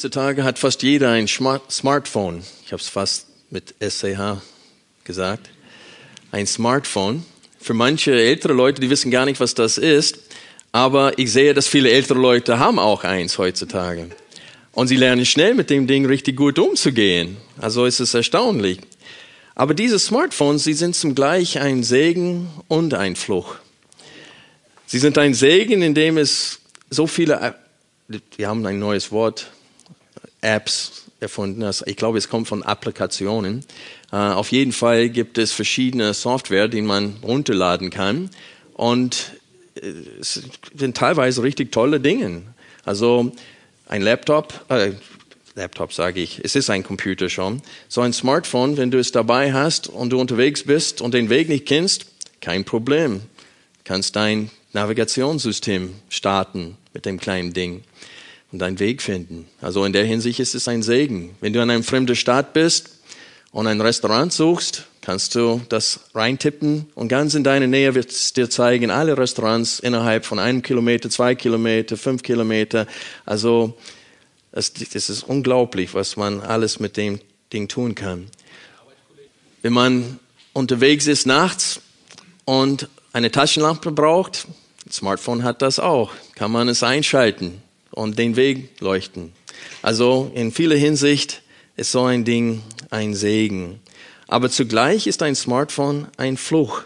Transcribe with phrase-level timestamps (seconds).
[0.00, 2.42] Heutzutage hat fast jeder ein Smart Smartphone.
[2.64, 4.40] Ich habe es fast mit SCH
[5.04, 5.50] gesagt.
[6.32, 7.26] Ein Smartphone.
[7.60, 10.20] Für manche ältere Leute, die wissen gar nicht, was das ist.
[10.72, 14.08] Aber ich sehe, dass viele ältere Leute haben auch eins heutzutage.
[14.72, 17.36] Und sie lernen schnell mit dem Ding richtig gut umzugehen.
[17.58, 18.78] Also ist es erstaunlich.
[19.54, 23.56] Aber diese Smartphones, sie sind zugleich ein Segen und ein Fluch.
[24.86, 27.54] Sie sind ein Segen, in dem es so viele,
[28.08, 29.50] wir haben ein neues Wort,
[30.40, 31.62] Apps erfunden.
[31.62, 33.64] Also ich glaube, es kommt von Applikationen.
[34.12, 38.30] Uh, auf jeden Fall gibt es verschiedene Software, die man runterladen kann.
[38.74, 39.32] Und
[39.76, 40.42] äh, es
[40.74, 42.42] sind teilweise richtig tolle Dinge.
[42.84, 43.30] Also
[43.86, 44.92] ein Laptop, äh,
[45.54, 47.62] Laptop sage ich, es ist ein Computer schon.
[47.88, 51.48] So ein Smartphone, wenn du es dabei hast und du unterwegs bist und den Weg
[51.48, 52.06] nicht kennst,
[52.40, 53.20] kein Problem.
[53.20, 57.82] Du kannst dein Navigationssystem starten mit dem kleinen Ding
[58.52, 59.46] und deinen Weg finden.
[59.60, 61.36] Also in der Hinsicht ist es ein Segen.
[61.40, 63.00] Wenn du in einem fremden Staat bist
[63.52, 68.32] und ein Restaurant suchst, kannst du das reintippen und ganz in deiner Nähe wird es
[68.32, 72.86] dir zeigen, alle Restaurants innerhalb von einem Kilometer, zwei Kilometer, fünf Kilometer.
[73.24, 73.78] Also
[74.52, 77.20] es, es ist unglaublich, was man alles mit dem
[77.52, 78.28] Ding tun kann.
[79.62, 80.18] Wenn man
[80.52, 81.80] unterwegs ist nachts
[82.44, 84.46] und eine Taschenlampe braucht,
[84.90, 89.32] Smartphone hat das auch, kann man es einschalten und den Weg leuchten.
[89.82, 91.42] Also in vieler Hinsicht
[91.76, 93.80] ist so ein Ding ein Segen.
[94.28, 96.82] Aber zugleich ist ein Smartphone ein Fluch.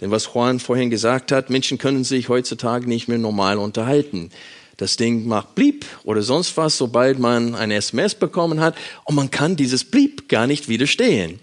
[0.00, 4.30] Denn was Juan vorhin gesagt hat, Menschen können sich heutzutage nicht mehr normal unterhalten.
[4.78, 8.74] Das Ding macht Blieb oder sonst was, sobald man ein SMS bekommen hat.
[9.04, 11.38] Und man kann dieses Blieb gar nicht widerstehen.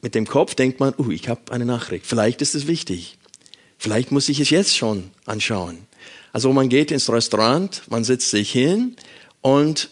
[0.00, 2.06] Mit dem Kopf denkt man, uh, ich habe eine Nachricht.
[2.06, 3.18] Vielleicht ist es wichtig.
[3.78, 5.78] Vielleicht muss ich es jetzt schon anschauen.
[6.32, 8.96] Also man geht ins Restaurant, man setzt sich hin
[9.40, 9.90] und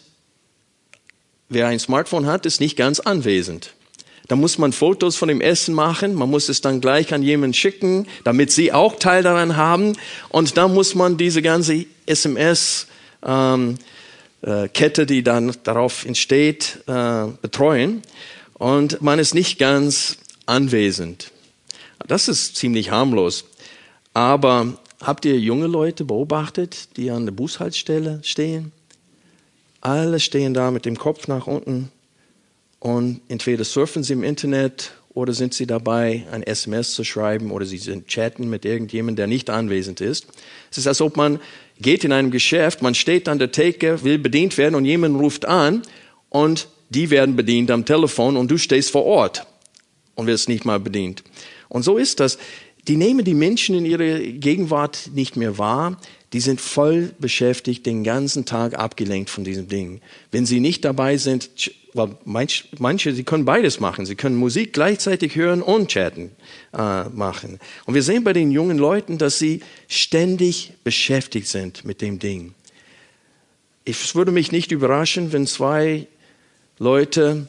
[1.49, 3.73] wer ein Smartphone hat, ist nicht ganz anwesend.
[4.27, 7.53] Da muss man Fotos von dem Essen machen, man muss es dann gleich an jemanden
[7.53, 9.93] schicken, damit sie auch Teil daran haben.
[10.29, 12.87] Und dann muss man diese ganze SMS
[13.25, 13.77] ähm,
[14.41, 14.69] äh,
[15.05, 18.01] die dann darauf entsteht, äh, betreuen.
[18.53, 21.31] Und man ist nicht ganz anwesend.
[22.07, 23.45] Das ist ziemlich harmlos.
[24.13, 28.71] Aber Habt ihr junge Leute beobachtet, die an der Bushaltestelle stehen?
[29.81, 31.91] Alle stehen da mit dem Kopf nach unten
[32.79, 37.65] und entweder surfen sie im Internet oder sind sie dabei, ein SMS zu schreiben oder
[37.65, 40.27] sie sind chatten mit irgendjemandem, der nicht anwesend ist.
[40.69, 41.39] Es ist, als ob man
[41.79, 45.45] geht in einem Geschäft, man steht an der Theke, will bedient werden und jemand ruft
[45.45, 45.81] an
[46.29, 49.47] und die werden bedient am Telefon und du stehst vor Ort
[50.13, 51.23] und wirst nicht mal bedient.
[51.69, 52.37] Und so ist das
[52.87, 55.99] die nehmen die Menschen in ihrer Gegenwart nicht mehr wahr.
[56.33, 60.01] Die sind voll beschäftigt, den ganzen Tag abgelenkt von diesem Ding.
[60.31, 61.49] Wenn sie nicht dabei sind,
[61.93, 64.05] weil manche, manche, sie können beides machen.
[64.05, 66.31] Sie können Musik gleichzeitig hören und chatten
[66.73, 67.59] äh, machen.
[67.85, 69.59] Und wir sehen bei den jungen Leuten, dass sie
[69.89, 72.53] ständig beschäftigt sind mit dem Ding.
[73.83, 76.07] Es würde mich nicht überraschen, wenn zwei
[76.79, 77.47] Leute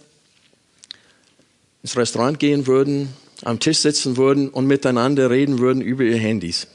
[1.82, 3.10] ins Restaurant gehen würden
[3.42, 6.66] am Tisch sitzen würden und miteinander reden würden über ihr Handys,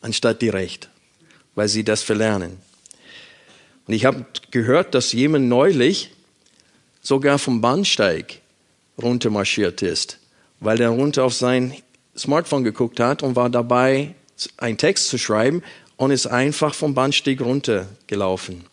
[0.00, 0.88] anstatt direkt,
[1.54, 2.58] weil sie das verlernen.
[3.86, 6.10] Und ich habe gehört, dass jemand neulich
[7.02, 8.40] sogar vom Bahnsteig
[9.00, 10.18] runtermarschiert ist,
[10.60, 11.74] weil er runter auf sein
[12.16, 14.14] Smartphone geguckt hat und war dabei,
[14.56, 15.62] einen Text zu schreiben
[15.96, 18.64] und ist einfach vom Bahnsteig runtergelaufen.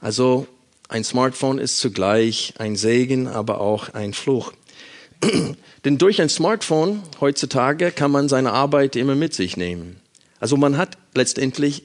[0.00, 0.46] Also
[0.88, 4.52] ein Smartphone ist zugleich ein Segen, aber auch ein Fluch.
[5.84, 10.00] Denn durch ein Smartphone heutzutage kann man seine Arbeit immer mit sich nehmen.
[10.40, 11.84] Also man hat letztendlich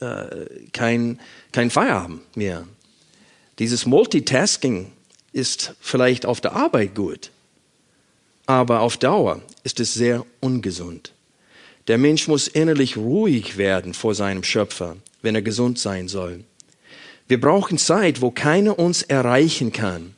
[0.00, 1.20] äh, kein,
[1.52, 2.66] kein Feierabend mehr.
[3.58, 4.92] Dieses Multitasking
[5.32, 7.30] ist vielleicht auf der Arbeit gut,
[8.46, 11.12] aber auf Dauer ist es sehr ungesund.
[11.88, 16.42] Der Mensch muss innerlich ruhig werden vor seinem Schöpfer, wenn er gesund sein soll.
[17.28, 20.15] Wir brauchen Zeit, wo keiner uns erreichen kann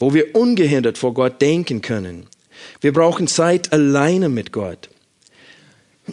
[0.00, 2.26] wo wir ungehindert vor Gott denken können.
[2.80, 4.90] Wir brauchen Zeit alleine mit Gott.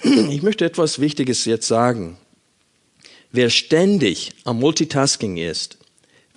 [0.04, 2.18] Ich möchte etwas Wichtiges jetzt sagen.
[3.32, 5.78] Wer ständig am Multitasking ist,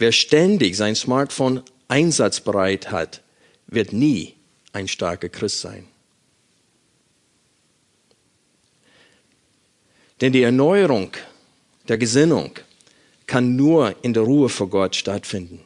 [0.00, 3.20] Wer ständig sein Smartphone einsatzbereit hat,
[3.66, 4.34] wird nie
[4.72, 5.86] ein starker Christ sein.
[10.22, 11.12] Denn die Erneuerung
[11.86, 12.52] der Gesinnung
[13.26, 15.60] kann nur in der Ruhe vor Gott stattfinden.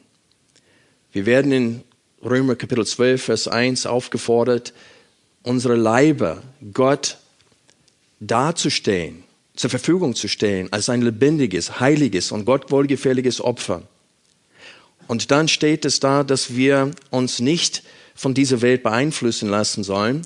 [1.15, 1.83] Wir werden in
[2.21, 4.73] Römer Kapitel 12, Vers 1 aufgefordert,
[5.43, 7.19] unsere Leiber Gott
[8.19, 9.23] darzustellen,
[9.55, 13.83] zur Verfügung zu stellen als ein lebendiges, heiliges und Gott wohlgefälliges Opfer.
[15.07, 17.83] Und dann steht es da, dass wir uns nicht
[18.13, 20.23] von dieser Welt beeinflussen lassen sollen,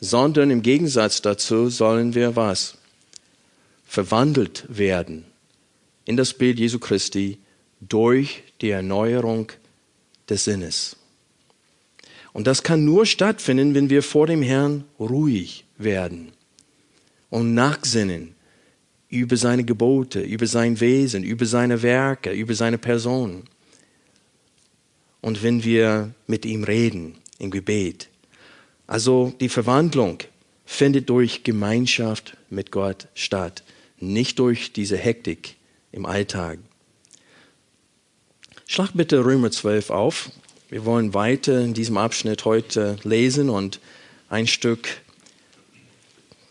[0.00, 2.78] sondern im Gegensatz dazu sollen wir was?
[3.84, 5.26] Verwandelt werden
[6.06, 7.36] in das Bild Jesu Christi
[7.82, 9.52] durch die Erneuerung
[10.30, 10.96] des Sinnes.
[12.32, 16.32] Und das kann nur stattfinden, wenn wir vor dem Herrn ruhig werden
[17.28, 18.34] und nachsinnen
[19.08, 23.42] über seine Gebote, über sein Wesen, über seine Werke, über seine Person.
[25.20, 28.08] Und wenn wir mit ihm reden im Gebet.
[28.86, 30.18] Also die Verwandlung
[30.64, 33.64] findet durch Gemeinschaft mit Gott statt,
[33.98, 35.56] nicht durch diese Hektik
[35.90, 36.58] im Alltag.
[38.72, 40.30] Schlag bitte Römer 12 auf.
[40.68, 43.80] Wir wollen weiter in diesem Abschnitt heute lesen und
[44.28, 44.86] ein Stück,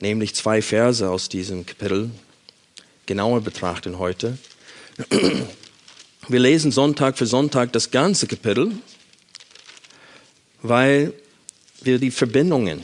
[0.02, 2.12] nämlich zwei Verse aus diesem Kapitel,
[3.06, 4.38] genauer betrachten heute.
[6.28, 8.74] Wir lesen Sonntag für Sonntag das ganze Kapitel,
[10.62, 11.14] weil
[11.80, 12.84] wir die Verbindungen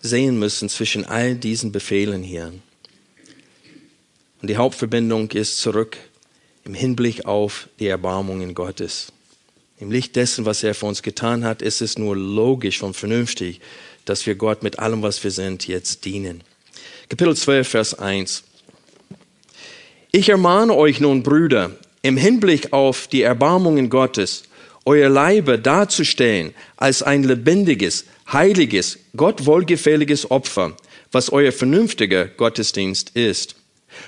[0.00, 2.52] sehen müssen zwischen all diesen Befehlen hier.
[4.40, 5.96] Und die Hauptverbindung ist zurück
[6.64, 9.12] im Hinblick auf die Erbarmungen Gottes.
[9.78, 13.60] Im Licht dessen, was er für uns getan hat, ist es nur logisch und vernünftig,
[14.04, 16.42] dass wir Gott mit allem, was wir sind, jetzt dienen.
[17.08, 18.44] Kapitel 12, Vers 1.
[20.12, 21.72] Ich ermahne euch nun, Brüder,
[22.02, 24.44] im Hinblick auf die Erbarmungen Gottes,
[24.84, 30.76] euer Leibe darzustellen als ein lebendiges, heiliges, Gott wohlgefälliges Opfer,
[31.12, 33.56] was euer vernünftiger Gottesdienst ist.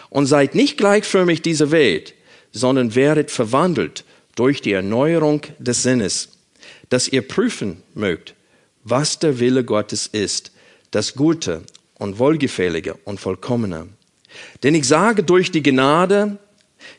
[0.08, 2.13] Und seid nicht gleichförmig dieser Welt,
[2.54, 4.04] sondern werdet verwandelt
[4.36, 6.30] durch die Erneuerung des Sinnes,
[6.88, 8.34] dass ihr prüfen mögt,
[8.84, 10.52] was der Wille Gottes ist,
[10.90, 11.62] das Gute
[11.98, 13.88] und Wohlgefällige und Vollkommene.
[14.62, 16.38] Denn ich sage durch die Gnade,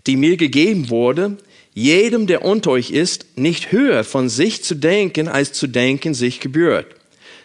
[0.06, 1.38] die mir gegeben wurde,
[1.74, 6.40] jedem, der unter euch ist, nicht höher von sich zu denken, als zu denken sich
[6.40, 6.88] gebührt,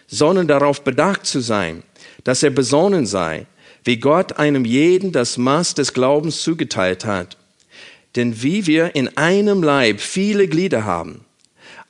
[0.07, 1.83] sondern darauf bedacht zu sein,
[2.23, 3.45] dass er besonnen sei,
[3.83, 7.37] wie Gott einem jeden das Maß des Glaubens zugeteilt hat.
[8.15, 11.25] Denn wie wir in einem Leib viele Glieder haben,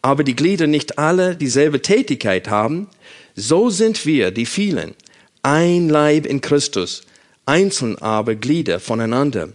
[0.01, 2.87] aber die Glieder nicht alle dieselbe Tätigkeit haben,
[3.35, 4.95] so sind wir, die vielen,
[5.43, 7.01] ein Leib in Christus,
[7.45, 9.49] einzeln aber Glieder voneinander.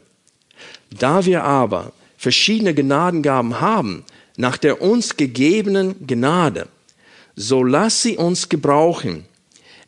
[0.90, 4.04] Da wir aber verschiedene Gnadengaben haben,
[4.36, 6.68] nach der uns gegebenen Gnade,
[7.36, 9.24] so lass sie uns gebrauchen.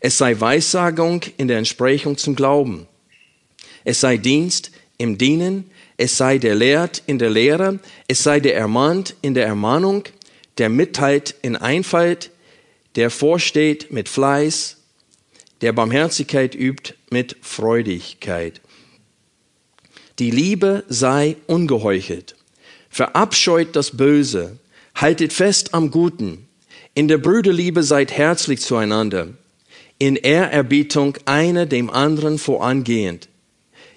[0.01, 2.87] Es sei Weissagung in der Entsprechung zum Glauben.
[3.85, 8.57] Es sei Dienst im Dienen, es sei der Lehrt in der Lehre, es sei der
[8.57, 10.05] Ermahnt in der Ermahnung,
[10.57, 12.31] der mitteilt in Einfalt,
[12.95, 14.77] der vorsteht mit Fleiß,
[15.61, 18.61] der Barmherzigkeit übt mit Freudigkeit.
[20.21, 22.37] Die Liebe sei ungeheuchelt.
[22.89, 24.59] Verabscheut das Böse.
[24.95, 26.49] Haltet fest am Guten.
[26.95, 29.29] In der Brüderliebe seid herzlich zueinander.
[29.99, 33.29] In Ehrerbietung einer dem anderen vorangehend.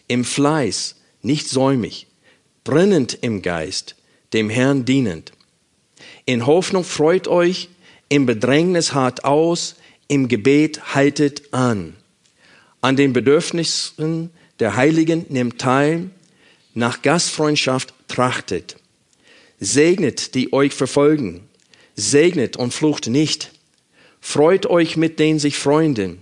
[0.08, 2.08] Im Fleiß, nicht säumig.
[2.64, 3.96] Brennend im Geist,
[4.34, 5.32] dem Herrn dienend.
[6.26, 7.70] In Hoffnung freut euch,
[8.10, 9.76] im Bedrängnis hart aus,
[10.08, 11.96] im Gebet haltet an.
[12.82, 16.10] An den Bedürfnissen der Heiligen nimmt teil,
[16.74, 18.78] nach Gastfreundschaft trachtet.
[19.60, 21.48] Segnet, die euch verfolgen.
[21.96, 23.52] Segnet und flucht nicht.
[24.20, 26.22] Freut euch mit den sich Freunden.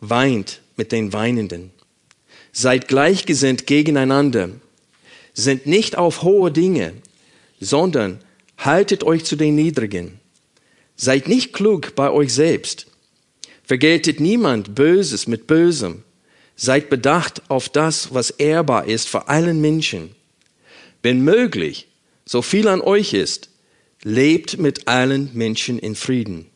[0.00, 1.70] Weint mit den Weinenden.
[2.56, 4.48] Seid gleichgesinnt gegeneinander.
[5.34, 6.94] Sind nicht auf hohe Dinge,
[7.60, 8.20] sondern
[8.56, 10.20] haltet euch zu den Niedrigen.
[10.96, 12.86] Seid nicht klug bei euch selbst.
[13.64, 16.04] Vergeltet niemand Böses mit Bösem,
[16.56, 20.14] Seid bedacht auf das, was ehrbar ist für allen Menschen.
[21.02, 21.88] Wenn möglich,
[22.24, 23.50] so viel an euch ist,
[24.04, 26.46] lebt mit allen Menschen in Frieden.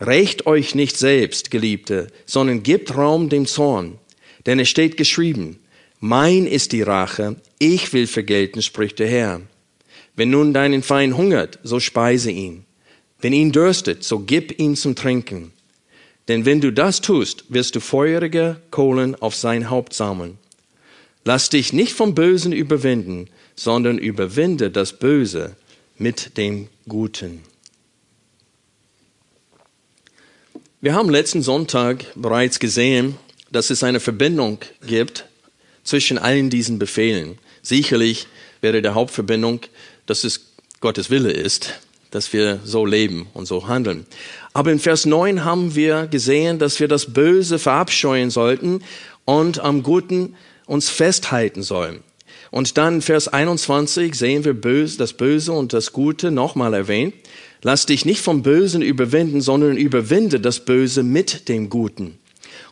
[0.00, 3.98] Rächt euch nicht selbst, Geliebte, sondern gebt Raum dem Zorn.
[4.46, 5.58] Denn es steht geschrieben,
[6.00, 9.40] mein ist die Rache, ich will vergelten, spricht der Herr.
[10.14, 12.64] Wenn nun deinen Feind hungert, so speise ihn.
[13.20, 15.52] Wenn ihn dürstet, so gib ihm zum Trinken.
[16.28, 20.38] Denn wenn du das tust, wirst du feurige Kohlen auf sein Haupt sammeln.
[21.24, 25.56] Lass dich nicht vom Bösen überwinden, sondern überwinde das Böse
[25.96, 27.40] mit dem Guten.
[30.80, 33.16] Wir haben letzten Sonntag bereits gesehen,
[33.50, 35.26] dass es eine Verbindung gibt
[35.84, 37.38] zwischen allen diesen Befehlen.
[37.62, 38.26] Sicherlich
[38.60, 39.60] wäre der Hauptverbindung,
[40.06, 41.74] dass es Gottes Wille ist,
[42.10, 44.06] dass wir so leben und so handeln.
[44.52, 48.82] Aber in Vers 9 haben wir gesehen, dass wir das Böse verabscheuen sollten
[49.24, 50.36] und am Guten
[50.66, 52.02] uns festhalten sollen.
[52.50, 57.14] Und dann in Vers 21 sehen wir das Böse und das Gute nochmal erwähnt.
[57.62, 62.18] Lass dich nicht vom Bösen überwinden, sondern überwinde das Böse mit dem Guten.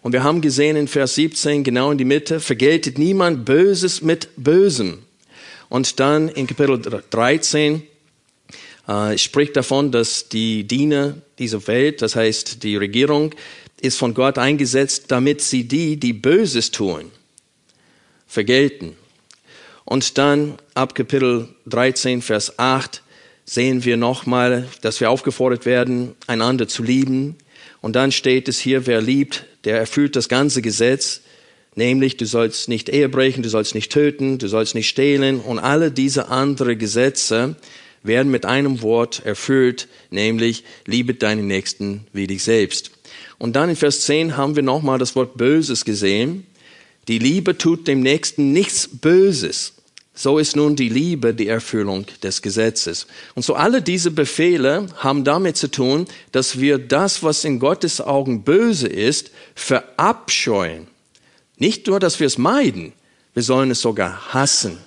[0.03, 4.29] Und wir haben gesehen in Vers 17, genau in die Mitte, vergeltet niemand Böses mit
[4.37, 4.99] Bösem.
[5.69, 7.83] Und dann in Kapitel 13
[8.87, 13.35] äh, spricht davon, dass die Diener dieser Welt, das heißt die Regierung,
[13.81, 17.11] ist von Gott eingesetzt, damit sie die, die Böses tun,
[18.26, 18.97] vergelten.
[19.85, 23.03] Und dann ab Kapitel 13, Vers 8
[23.45, 27.37] sehen wir nochmal, dass wir aufgefordert werden, einander zu lieben.
[27.81, 31.20] Und dann steht es hier, wer liebt, der erfüllt das ganze Gesetz,
[31.75, 35.58] nämlich du sollst nicht Ehe brechen, du sollst nicht töten, du sollst nicht stehlen und
[35.58, 37.56] alle diese anderen Gesetze,
[38.02, 42.92] werden mit einem Wort erfüllt, nämlich liebe deinen Nächsten wie dich selbst.
[43.38, 46.46] Und dann in Vers 10 haben wir nochmal das Wort Böses gesehen.
[47.08, 49.75] Die Liebe tut dem Nächsten nichts Böses.
[50.18, 53.06] So ist nun die Liebe die Erfüllung des Gesetzes.
[53.35, 58.00] Und so alle diese Befehle haben damit zu tun, dass wir das, was in Gottes
[58.00, 60.87] Augen böse ist, verabscheuen.
[61.58, 62.94] Nicht nur, dass wir es meiden,
[63.35, 64.78] wir sollen es sogar hassen.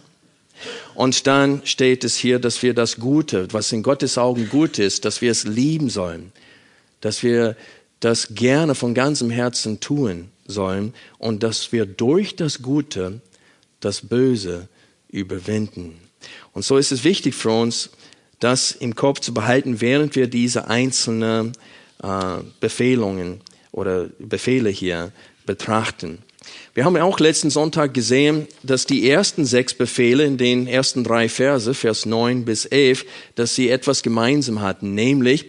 [0.95, 5.05] Und dann steht es hier, dass wir das Gute, was in Gottes Augen gut ist,
[5.05, 6.31] dass wir es lieben sollen,
[7.01, 7.55] dass wir
[7.99, 13.21] das gerne von ganzem Herzen tun sollen und dass wir durch das Gute
[13.79, 14.67] das Böse
[15.09, 15.99] überwinden.
[16.53, 17.89] Und so ist es wichtig für uns,
[18.39, 21.53] das im Kopf zu behalten, während wir diese einzelnen
[22.01, 25.11] äh, Befehlungen oder Befehle hier
[25.45, 26.19] betrachten.
[26.73, 31.27] Wir haben auch letzten Sonntag gesehen, dass die ersten sechs Befehle in den ersten drei
[31.27, 35.47] Verse, Vers 9 bis 11, dass sie etwas gemeinsam hatten, nämlich,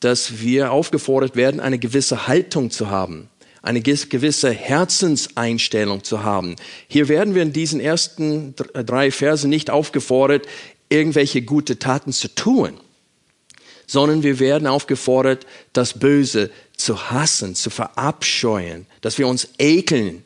[0.00, 3.28] dass wir aufgefordert werden, eine gewisse Haltung zu haben,
[3.68, 6.56] eine gewisse Herzenseinstellung zu haben.
[6.88, 10.46] Hier werden wir in diesen ersten drei Verse nicht aufgefordert,
[10.88, 12.80] irgendwelche gute Taten zu tun,
[13.86, 20.24] sondern wir werden aufgefordert, das Böse zu hassen, zu verabscheuen, dass wir uns ekeln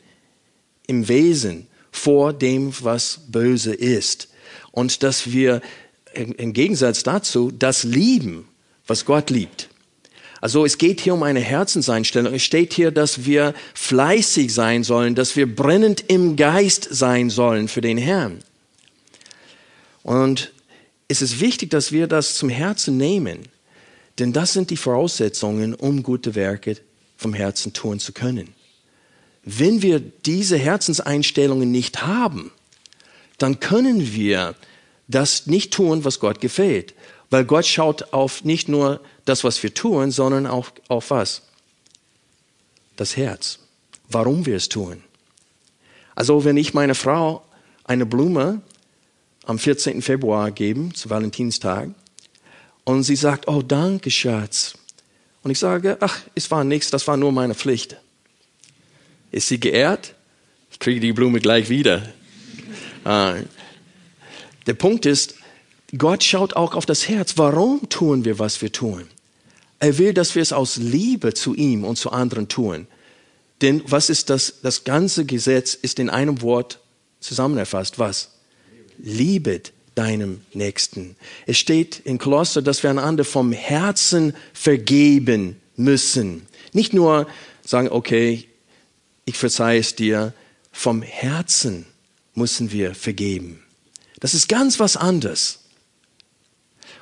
[0.87, 4.29] im Wesen vor dem, was böse ist.
[4.71, 5.59] Und dass wir
[6.13, 8.47] im Gegensatz dazu das lieben,
[8.87, 9.67] was Gott liebt.
[10.43, 12.33] Also es geht hier um eine Herzenseinstellung.
[12.33, 17.69] Es steht hier, dass wir fleißig sein sollen, dass wir brennend im Geist sein sollen
[17.69, 18.39] für den Herrn.
[20.01, 20.51] Und
[21.07, 23.47] es ist wichtig, dass wir das zum Herzen nehmen,
[24.19, 26.75] denn das sind die Voraussetzungen, um gute Werke
[27.15, 28.49] vom Herzen tun zu können.
[29.45, 32.51] Wenn wir diese Herzenseinstellungen nicht haben,
[33.37, 34.55] dann können wir
[35.07, 36.93] das nicht tun, was Gott gefällt.
[37.29, 41.43] Weil Gott schaut auf nicht nur das, was wir tun, sondern auch auf was?
[42.95, 43.59] Das Herz.
[44.09, 45.03] Warum wir es tun.
[46.15, 47.43] Also wenn ich meiner Frau
[47.85, 48.61] eine Blume
[49.45, 50.01] am 14.
[50.01, 51.89] Februar gebe, zu Valentinstag,
[52.83, 54.75] und sie sagt, oh danke Schatz.
[55.41, 57.97] Und ich sage, ach, es war nichts, das war nur meine Pflicht.
[59.31, 60.15] Ist sie geehrt?
[60.71, 62.01] Ich kriege die Blume gleich wieder.
[63.05, 63.35] Ah.
[64.65, 65.35] Der Punkt ist,
[65.97, 67.33] Gott schaut auch auf das Herz.
[67.35, 69.09] Warum tun wir, was wir tun?
[69.83, 72.87] Er will, dass wir es aus Liebe zu ihm und zu anderen tun.
[73.61, 74.61] Denn was ist das?
[74.63, 76.79] Das ganze Gesetz ist in einem Wort
[77.19, 77.99] zusammenerfasst.
[77.99, 78.29] Was?
[78.97, 81.17] Liebet deinem Nächsten.
[81.47, 86.43] Es steht in Kolosser, dass wir einander vom Herzen vergeben müssen.
[86.71, 87.27] Nicht nur
[87.65, 88.47] sagen, okay,
[89.25, 90.33] ich verzeihe es dir,
[90.71, 91.85] vom Herzen
[92.35, 93.61] müssen wir vergeben.
[94.21, 95.59] Das ist ganz was anderes.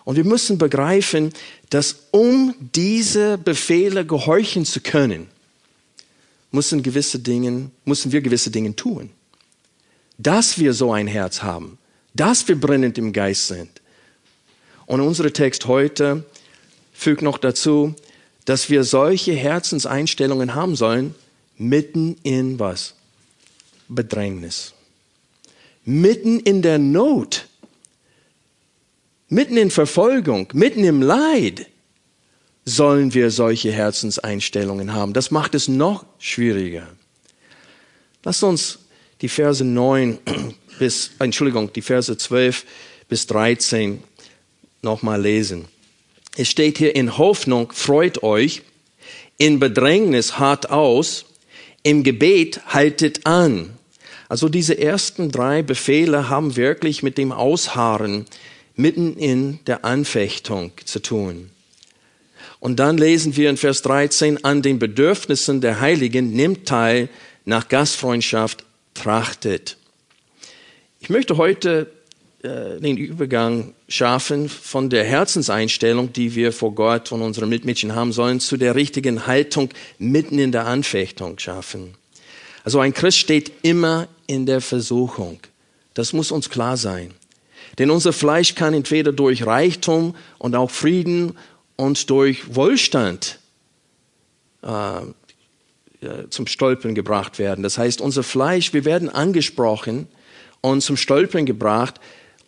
[0.03, 1.31] Und wir müssen begreifen,
[1.71, 5.27] dass um diese Befehle gehorchen zu können,
[6.51, 9.09] müssen, gewisse Dinge, müssen wir gewisse Dinge tun.
[10.17, 11.77] Dass wir so ein Herz haben,
[12.13, 13.81] dass wir brennend im Geist sind.
[14.85, 16.25] Und unser Text heute
[16.91, 17.95] fügt noch dazu,
[18.43, 21.15] dass wir solche Herzenseinstellungen haben sollen,
[21.57, 22.95] mitten in was?
[23.87, 24.73] Bedrängnis.
[25.85, 27.47] Mitten in der Not.
[29.33, 31.65] Mitten in Verfolgung, mitten im Leid
[32.65, 35.13] sollen wir solche Herzenseinstellungen haben.
[35.13, 36.89] Das macht es noch schwieriger.
[38.25, 38.79] Lass uns
[39.21, 40.19] die Verse 9
[40.79, 42.65] bis, Entschuldigung, die Verse 12
[43.07, 44.03] bis 13
[44.81, 45.69] nochmal lesen.
[46.35, 48.63] Es steht hier in Hoffnung, freut euch,
[49.37, 51.23] in Bedrängnis hart aus,
[51.83, 53.69] im Gebet haltet an.
[54.27, 58.25] Also diese ersten drei Befehle haben wirklich mit dem Ausharren
[58.75, 61.49] mitten in der Anfechtung zu tun.
[62.59, 67.09] Und dann lesen wir in Vers 13, an den Bedürfnissen der Heiligen nimmt teil,
[67.43, 69.77] nach Gastfreundschaft trachtet.
[70.99, 71.91] Ich möchte heute
[72.43, 78.13] äh, den Übergang schaffen von der Herzenseinstellung, die wir vor Gott von unseren Mitmenschen haben
[78.13, 81.95] sollen, zu der richtigen Haltung mitten in der Anfechtung schaffen.
[82.63, 85.39] Also ein Christ steht immer in der Versuchung.
[85.93, 87.11] Das muss uns klar sein.
[87.77, 91.37] Denn unser Fleisch kann entweder durch Reichtum und auch Frieden
[91.75, 93.39] und durch Wohlstand
[94.61, 95.01] äh,
[96.29, 97.63] zum Stolpern gebracht werden.
[97.63, 100.07] Das heißt, unser Fleisch, wir werden angesprochen
[100.61, 101.99] und zum Stolpern gebracht,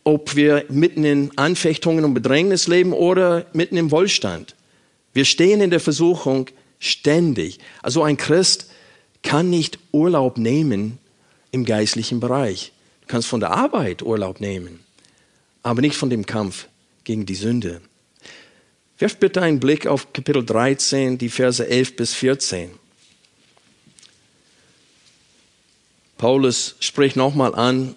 [0.03, 4.55] ob wir mitten in Anfechtungen und Bedrängnis leben oder mitten im Wohlstand.
[5.13, 6.47] Wir stehen in der Versuchung
[6.79, 7.59] ständig.
[7.81, 8.71] Also ein Christ
[9.21, 10.97] kann nicht Urlaub nehmen
[11.51, 12.73] im geistlichen Bereich.
[13.01, 14.79] Du kannst von der Arbeit Urlaub nehmen,
[15.63, 16.67] aber nicht von dem Kampf
[17.03, 17.81] gegen die Sünde.
[18.99, 22.69] Werft bitte einen Blick auf Kapitel 13, die Verse 11 bis 14.
[26.17, 27.95] Paulus spricht nochmal an,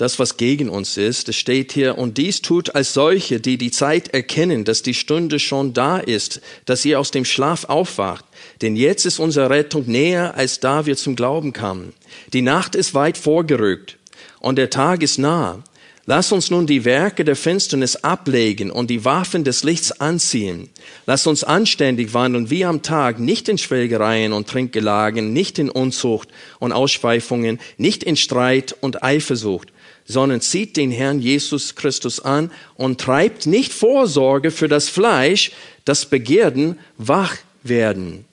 [0.00, 1.28] das, was gegen uns ist.
[1.28, 5.38] Es steht hier, und dies tut als solche, die die Zeit erkennen, dass die Stunde
[5.38, 8.24] schon da ist, dass ihr aus dem Schlaf aufwacht.
[8.62, 11.92] Denn jetzt ist unsere Rettung näher, als da wir zum Glauben kamen.
[12.32, 13.98] Die Nacht ist weit vorgerückt
[14.38, 15.62] und der Tag ist nah.
[16.06, 20.68] Lass uns nun die Werke der Finsternis ablegen und die Waffen des Lichts anziehen.
[21.06, 26.28] Lass uns anständig wandeln wie am Tag, nicht in Schwelgereien und Trinkgelagen, nicht in Unzucht
[26.58, 29.72] und Ausschweifungen, nicht in Streit und Eifersucht
[30.10, 35.52] sondern zieht den Herrn Jesus Christus an und treibt nicht Vorsorge für das Fleisch,
[35.84, 38.24] das Begehrten wach werden.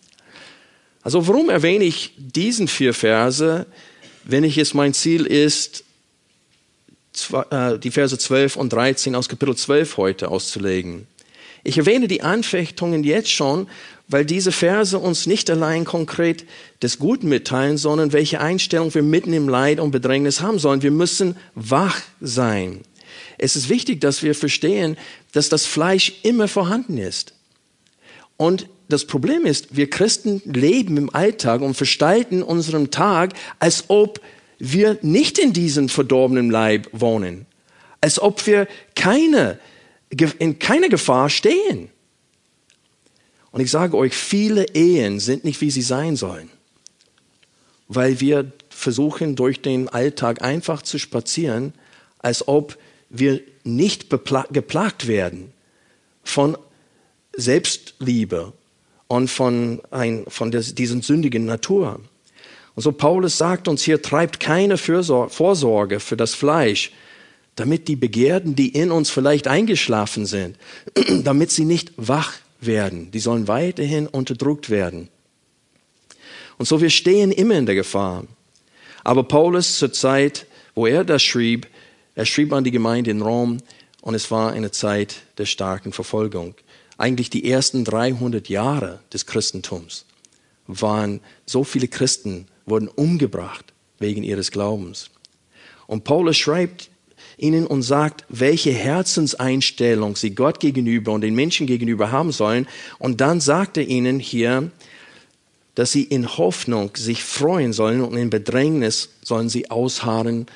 [1.03, 3.67] Also warum erwähne ich diesen vier Verse,
[4.23, 5.84] wenn ich es mein Ziel ist,
[7.84, 11.08] die Verse 12 und 13 aus Kapitel 12 heute auszulegen?
[11.63, 13.67] Ich erwähne die Anfechtungen jetzt schon,
[14.08, 16.45] weil diese Verse uns nicht allein konkret
[16.82, 20.82] des Guten mitteilen, sondern welche Einstellung wir mitten im Leid und Bedrängnis haben sollen.
[20.82, 22.82] Wir müssen wach sein.
[23.38, 24.97] Es ist wichtig, dass wir verstehen,
[25.34, 27.34] dass das Fleisch immer vorhanden ist.
[28.38, 34.21] Und das Problem ist, wir Christen leben im Alltag und gestalten unseren Tag, als ob
[34.59, 37.45] wir nicht in diesem verdorbenen Leib wohnen.
[38.01, 39.59] Als ob wir keine,
[40.39, 41.89] in keiner Gefahr stehen.
[43.51, 46.49] Und ich sage euch, viele Ehen sind nicht, wie sie sein sollen,
[47.87, 51.73] weil wir versuchen, durch den Alltag einfach zu spazieren,
[52.19, 52.77] als ob
[53.09, 55.53] wir nicht geplagt werden
[56.23, 56.57] von
[57.35, 58.53] Selbstliebe
[59.07, 61.99] und von, ein, von des, diesen sündigen Natur.
[62.77, 66.91] Und so Paulus sagt uns hier, treibt keine Vorsorge für das Fleisch,
[67.55, 70.57] damit die Begierden, die in uns vielleicht eingeschlafen sind,
[71.23, 73.09] damit sie nicht wach werden.
[73.09, 75.09] Die sollen weiterhin unterdrückt werden.
[76.59, 78.25] Und so wir stehen immer in der Gefahr.
[79.03, 81.65] Aber Paulus zur Zeit, wo er das schrieb,
[82.13, 83.57] er schrieb an die Gemeinde in Rom
[84.01, 86.53] und es war eine Zeit der starken Verfolgung.
[86.99, 90.05] Eigentlich die ersten 300 Jahre des Christentums
[90.67, 95.10] waren so viele Christen wurden umgebracht wegen ihres Glaubens.
[95.88, 96.91] Und Paulus schreibt
[97.38, 102.67] ihnen und sagt, welche Herzenseinstellung sie Gott gegenüber und den Menschen gegenüber haben sollen.
[102.99, 104.71] Und dann sagt er ihnen hier,
[105.75, 110.47] dass sie in Hoffnung sich freuen sollen und in Bedrängnis sollen sie ausharren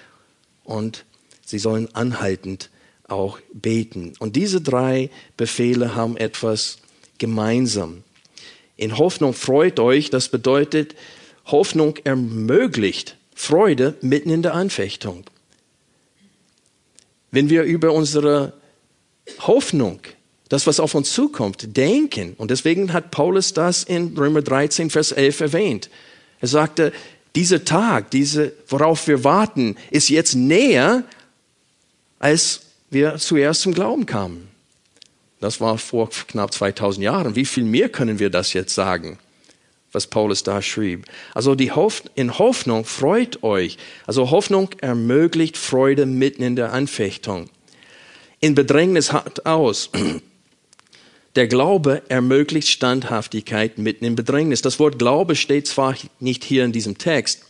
[0.64, 1.06] und
[1.46, 2.70] sie sollen anhaltend
[3.08, 4.14] auch beten.
[4.20, 6.78] Und diese drei Befehle haben etwas
[7.20, 8.04] gemeinsam.
[8.78, 10.96] In Hoffnung freut euch, das bedeutet,
[11.52, 15.26] Hoffnung ermöglicht Freude mitten in der Anfechtung
[17.32, 18.54] wenn wir über unsere
[19.40, 20.00] Hoffnung,
[20.50, 22.34] das, was auf uns zukommt, denken.
[22.38, 25.90] Und deswegen hat Paulus das in Römer 13, Vers 11 erwähnt.
[26.42, 26.92] Er sagte,
[27.36, 31.06] dieser Tag, diese, worauf wir warten, ist jetzt näher,
[32.20, 34.50] als wir zuerst zum Glauben kamen.
[35.40, 37.36] Das war vor knapp 2000 Jahren.
[37.36, 39.18] Wie viel mehr können wir das jetzt sagen?
[39.92, 41.06] Was Paulus da schrieb.
[41.34, 43.78] Also die Hoff in Hoffnung freut euch.
[44.06, 47.50] Also Hoffnung ermöglicht Freude mitten in der Anfechtung.
[48.40, 49.90] In Bedrängnis hat aus.
[51.36, 54.62] Der Glaube ermöglicht Standhaftigkeit mitten in Bedrängnis.
[54.62, 57.46] Das Wort Glaube steht zwar nicht hier in diesem Text,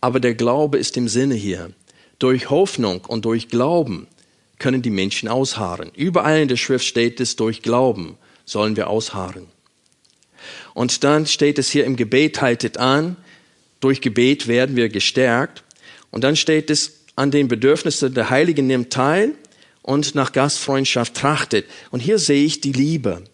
[0.00, 1.72] Aber der Glaube ist im Sinne hier.
[2.20, 4.06] Durch Hoffnung und durch Glauben
[4.58, 5.90] können die Menschen ausharren.
[5.96, 9.46] Überall in der Schrift steht es, durch Glauben sollen wir ausharren.
[10.78, 13.16] Und dann steht es hier im Gebet, haltet an.
[13.80, 15.64] Durch Gebet werden wir gestärkt.
[16.12, 19.34] Und dann steht es, an den Bedürfnissen der Heiligen nimmt teil
[19.82, 21.66] und nach Gastfreundschaft trachtet.
[21.90, 23.24] Und hier sehe ich die Liebe,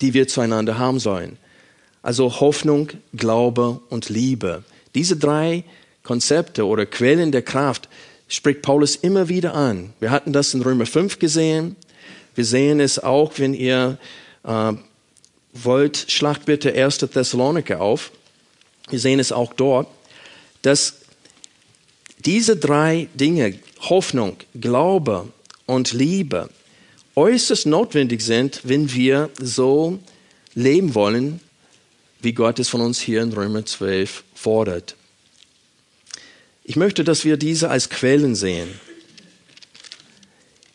[0.00, 1.38] die wir zueinander haben sollen.
[2.02, 4.62] Also Hoffnung, Glaube und Liebe.
[4.94, 5.64] Diese drei
[6.04, 7.88] Konzepte oder Quellen der Kraft
[8.28, 9.92] spricht Paulus immer wieder an.
[9.98, 11.74] Wir hatten das in Römer 5 gesehen.
[12.36, 13.98] Wir sehen es auch, wenn ihr
[14.44, 14.74] äh,
[15.52, 16.98] wollt, schlagt bitte 1.
[16.98, 18.10] Thessaloniker auf.
[18.88, 19.88] Wir sehen es auch dort,
[20.62, 20.96] dass
[22.24, 25.28] diese drei Dinge, Hoffnung, Glaube
[25.66, 26.48] und Liebe,
[27.16, 29.98] äußerst notwendig sind, wenn wir so
[30.54, 31.40] leben wollen,
[32.20, 34.96] wie Gott es von uns hier in Römer 12 fordert.
[36.64, 38.68] Ich möchte, dass wir diese als Quellen sehen.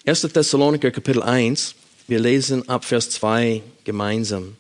[0.06, 0.22] 1.
[0.22, 1.76] Thessaloniker Kapitel 1,
[2.08, 4.58] wir lesen ab Vers 2 gemeinsam.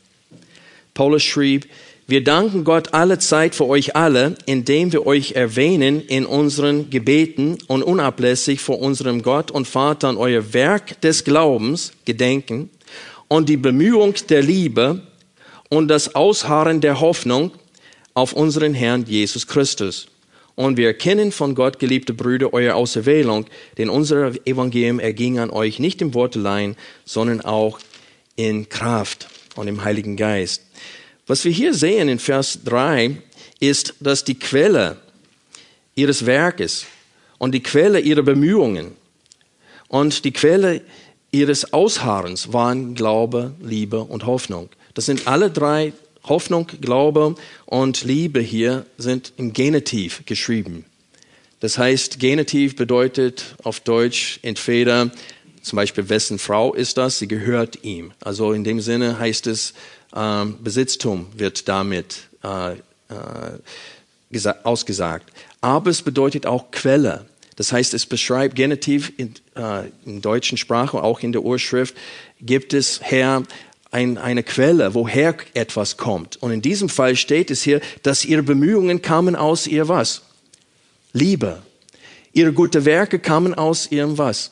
[0.98, 1.68] Paulus schrieb,
[2.08, 7.60] wir danken Gott alle Zeit für euch alle, indem wir euch erwähnen in unseren Gebeten
[7.68, 12.72] und unablässig vor unserem Gott und Vater an euer Werk des Glaubens gedenken
[13.28, 15.04] und die Bemühung der Liebe
[15.70, 17.52] und das Ausharren der Hoffnung
[18.16, 20.08] auf unseren Herrn Jesus Christus.
[20.56, 23.46] Und wir erkennen von Gott, geliebte Brüder, eure Auserwählung,
[23.78, 27.78] denn unser Evangelium erging an euch nicht im Wort allein, sondern auch
[28.36, 30.67] in Kraft und im Heiligen Geist.
[31.28, 33.18] Was wir hier sehen in Vers 3
[33.60, 34.98] ist, dass die Quelle
[35.94, 36.86] ihres Werkes
[37.38, 38.94] und die Quelle ihrer Bemühungen
[39.90, 40.82] und die Quelle
[41.32, 44.70] ihres Ausharrens waren Glaube, Liebe und Hoffnung.
[44.94, 45.92] Das sind alle drei,
[46.24, 47.36] Hoffnung, Glaube
[47.66, 50.86] und Liebe hier sind im Genitiv geschrieben.
[51.60, 55.12] Das heißt, Genitiv bedeutet auf Deutsch entweder
[55.62, 57.20] zum Beispiel, wessen Frau ist das?
[57.20, 58.14] Sie gehört ihm.
[58.22, 59.74] Also in dem Sinne heißt es,
[60.16, 65.32] ähm, Besitztum wird damit äh, äh, ausgesagt.
[65.62, 67.26] Aber es bedeutet auch Quelle.
[67.56, 71.96] Das heißt, es beschreibt Genitiv in, äh, in deutschen Sprache, auch in der Urschrift,
[72.40, 73.44] gibt es her
[73.92, 76.38] ein, eine Quelle, woher etwas kommt.
[76.42, 80.22] Und in diesem Fall steht es hier, dass ihre Bemühungen kamen aus ihr was?
[81.14, 81.64] Liebe.
[82.34, 84.52] Ihre guten Werke kamen aus ihrem was?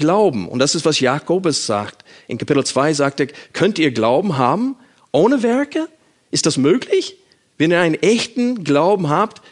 [0.00, 0.48] Glauben.
[0.48, 2.04] Und das ist, was Jakobus sagt.
[2.26, 4.74] In Kapitel 2 sagt er, könnt ihr Glauben haben
[5.12, 5.88] ohne Werke?
[6.30, 7.16] Ist das möglich?
[7.58, 9.42] Wenn ihr einen echten Glauben habt,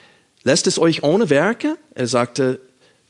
[0.42, 1.76] lässt es euch ohne Werke?
[1.94, 2.60] Er sagte,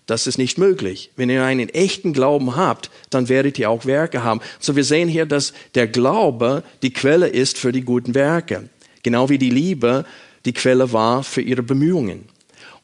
[0.07, 1.11] das ist nicht möglich.
[1.17, 4.41] Wenn ihr einen echten Glauben habt, dann werdet ihr auch Werke haben.
[4.59, 8.69] So wir sehen hier, dass der Glaube die Quelle ist für die guten Werke.
[9.03, 10.05] Genau wie die Liebe
[10.45, 12.25] die Quelle war für ihre Bemühungen.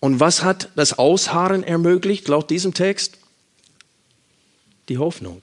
[0.01, 3.17] Und was hat das Ausharren ermöglicht laut diesem Text?
[4.89, 5.43] Die Hoffnung.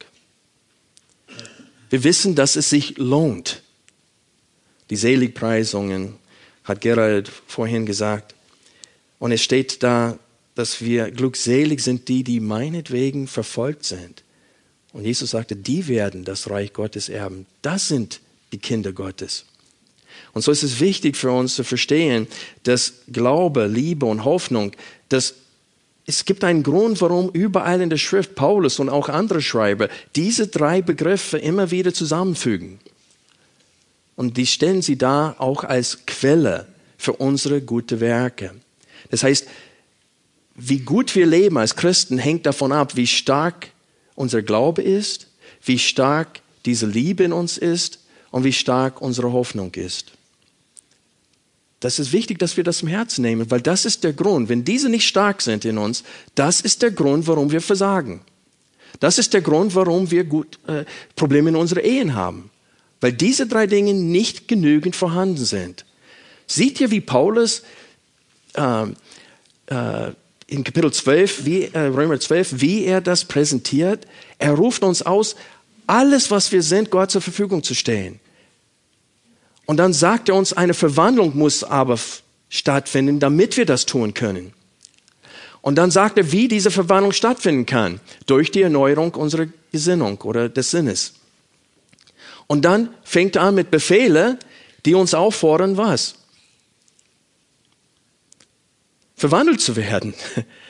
[1.90, 3.62] Wir wissen, dass es sich lohnt.
[4.90, 6.16] Die Seligpreisungen
[6.64, 8.36] hat Gerald vorhin gesagt.
[9.20, 10.18] Und es steht da,
[10.56, 14.24] dass wir glückselig sind, die, die meinetwegen verfolgt sind.
[14.94, 17.46] Und Jesus sagte, die werden das Reich Gottes erben.
[17.62, 18.20] Das sind
[18.52, 19.46] die Kinder Gottes.
[20.34, 22.28] Und so ist es wichtig für uns zu verstehen,
[22.64, 24.74] dass Glaube, Liebe und Hoffnung,
[25.10, 25.36] dass
[26.06, 30.48] es gibt einen Grund, warum überall in der Schrift Paulus und auch andere Schreiber diese
[30.48, 32.80] drei Begriffe immer wieder zusammenfügen.
[34.16, 38.52] Und die stellen sie da auch als Quelle für unsere guten Werke.
[39.10, 39.48] Das heißt,
[40.56, 43.70] wie gut wir leben als Christen hängt davon ab, wie stark
[44.16, 45.28] unser Glaube ist,
[45.64, 48.00] wie stark diese Liebe in uns ist
[48.32, 50.12] und wie stark unsere Hoffnung ist.
[51.82, 54.50] Das ist wichtig, dass wir das im Herzen nehmen, weil das ist der Grund.
[54.50, 56.04] Wenn diese nicht stark sind in uns,
[56.36, 58.22] das ist der Grund, warum wir versagen.
[59.00, 62.52] Das ist der Grund, warum wir gut, äh, Probleme in unseren Ehen haben.
[63.00, 65.86] Weil diese drei Dinge nicht genügend vorhanden sind.
[66.46, 67.64] Seht ihr, wie Paulus
[68.54, 68.84] äh,
[69.66, 70.12] äh,
[70.46, 74.06] in Kapitel 12, wie, äh, Römer 12, wie er das präsentiert?
[74.38, 75.36] Er ruft uns aus,
[75.88, 78.20] alles, was wir sind, Gott zur Verfügung zu stellen.
[79.72, 81.98] Und dann sagt er uns, eine Verwandlung muss aber
[82.50, 84.52] stattfinden, damit wir das tun können.
[85.62, 88.02] Und dann sagt er, wie diese Verwandlung stattfinden kann.
[88.26, 91.14] Durch die Erneuerung unserer Gesinnung oder des Sinnes.
[92.48, 94.40] Und dann fängt er an mit Befehle,
[94.86, 96.16] die uns auffordern, was?
[99.16, 100.14] Verwandelt zu werden.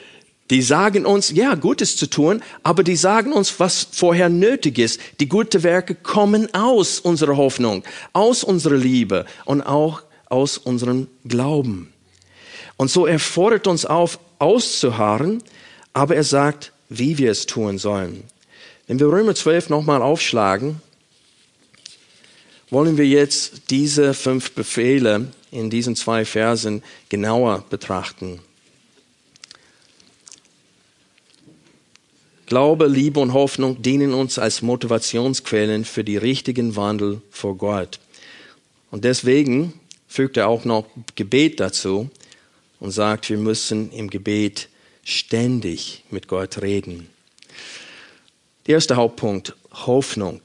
[0.51, 4.99] Die sagen uns, ja, Gutes zu tun, aber die sagen uns, was vorher nötig ist.
[5.21, 11.93] Die guten Werke kommen aus unserer Hoffnung, aus unserer Liebe und auch aus unserem Glauben.
[12.75, 15.41] Und so er fordert uns auf, auszuharren,
[15.93, 18.25] aber er sagt, wie wir es tun sollen.
[18.87, 20.81] Wenn wir Römer 12 nochmal aufschlagen,
[22.69, 28.39] wollen wir jetzt diese fünf Befehle in diesen zwei Versen genauer betrachten.
[32.51, 38.01] Glaube, Liebe und Hoffnung dienen uns als Motivationsquellen für die richtigen Wandel vor Gott.
[38.91, 40.85] Und deswegen fügt er auch noch
[41.15, 42.09] Gebet dazu
[42.81, 44.67] und sagt, wir müssen im Gebet
[45.05, 47.07] ständig mit Gott reden.
[48.67, 50.41] Der erste Hauptpunkt, Hoffnung.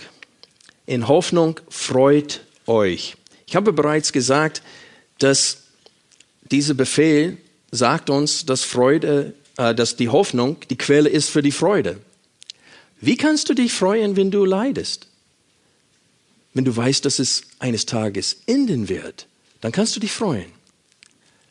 [0.86, 3.16] In Hoffnung freut euch.
[3.48, 4.62] Ich habe bereits gesagt,
[5.18, 5.64] dass
[6.52, 7.38] dieser Befehl
[7.72, 11.98] sagt uns, dass Freude, dass die Hoffnung die Quelle ist für die Freude.
[13.00, 15.08] Wie kannst du dich freuen, wenn du leidest?
[16.54, 19.26] Wenn du weißt, dass es eines Tages enden wird,
[19.60, 20.50] dann kannst du dich freuen.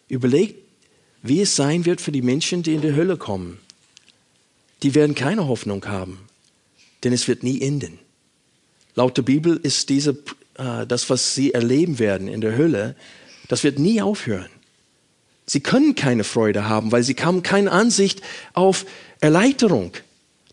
[0.08, 0.56] Überleg,
[1.22, 3.60] wie es sein wird für die Menschen, die in die Hölle kommen.
[4.84, 6.20] Die werden keine Hoffnung haben,
[7.04, 8.00] denn es wird nie enden.
[8.96, 10.18] Laut der Bibel ist diese,
[10.56, 12.96] äh, das, was sie erleben werden in der Hölle,
[13.48, 14.50] das wird nie aufhören.
[15.46, 18.22] Sie können keine Freude haben, weil sie haben keine Ansicht
[18.54, 18.86] auf
[19.20, 19.92] Erleichterung,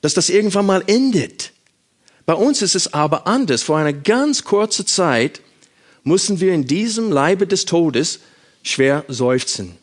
[0.02, 1.52] dass das irgendwann mal endet.
[2.26, 3.62] Bei uns ist es aber anders.
[3.62, 5.40] Vor einer ganz kurzen Zeit
[6.05, 8.20] mussten wir in diesem Leibe des Todes
[8.62, 9.76] schwer seufzen.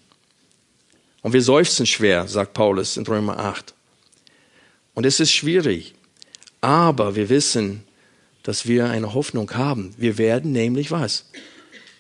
[1.22, 3.74] Und wir seufzen schwer, sagt Paulus in Römer 8.
[4.94, 5.94] Und es ist schwierig.
[6.62, 7.84] Aber wir wissen,
[8.44, 9.94] dass wir eine Hoffnung haben.
[9.98, 11.26] Wir werden nämlich was?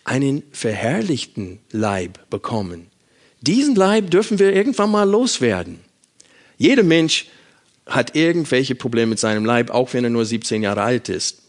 [0.03, 2.87] Einen verherrlichten Leib bekommen.
[3.41, 5.79] Diesen Leib dürfen wir irgendwann mal loswerden.
[6.57, 7.27] Jeder Mensch
[7.85, 11.41] hat irgendwelche Probleme mit seinem Leib, auch wenn er nur 17 Jahre alt ist.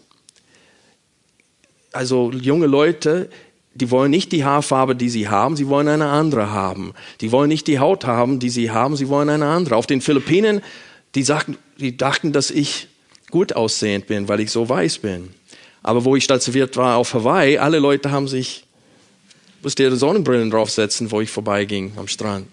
[1.93, 3.29] Also junge Leute,
[3.75, 6.95] die wollen nicht die Haarfarbe, die sie haben, sie wollen eine andere haben.
[7.21, 9.77] Die wollen nicht die Haut haben, die sie haben, sie wollen eine andere.
[9.77, 10.63] Auf den Philippinen,
[11.15, 12.89] die, sagten, die dachten, dass ich
[13.31, 15.31] gut aussehend bin, weil ich so weiß bin.
[15.83, 18.65] Aber wo ich stationiert war auf Hawaii, alle Leute haben sich,
[19.63, 22.47] musste ihre Sonnenbrillen draufsetzen, wo ich vorbeiging am Strand.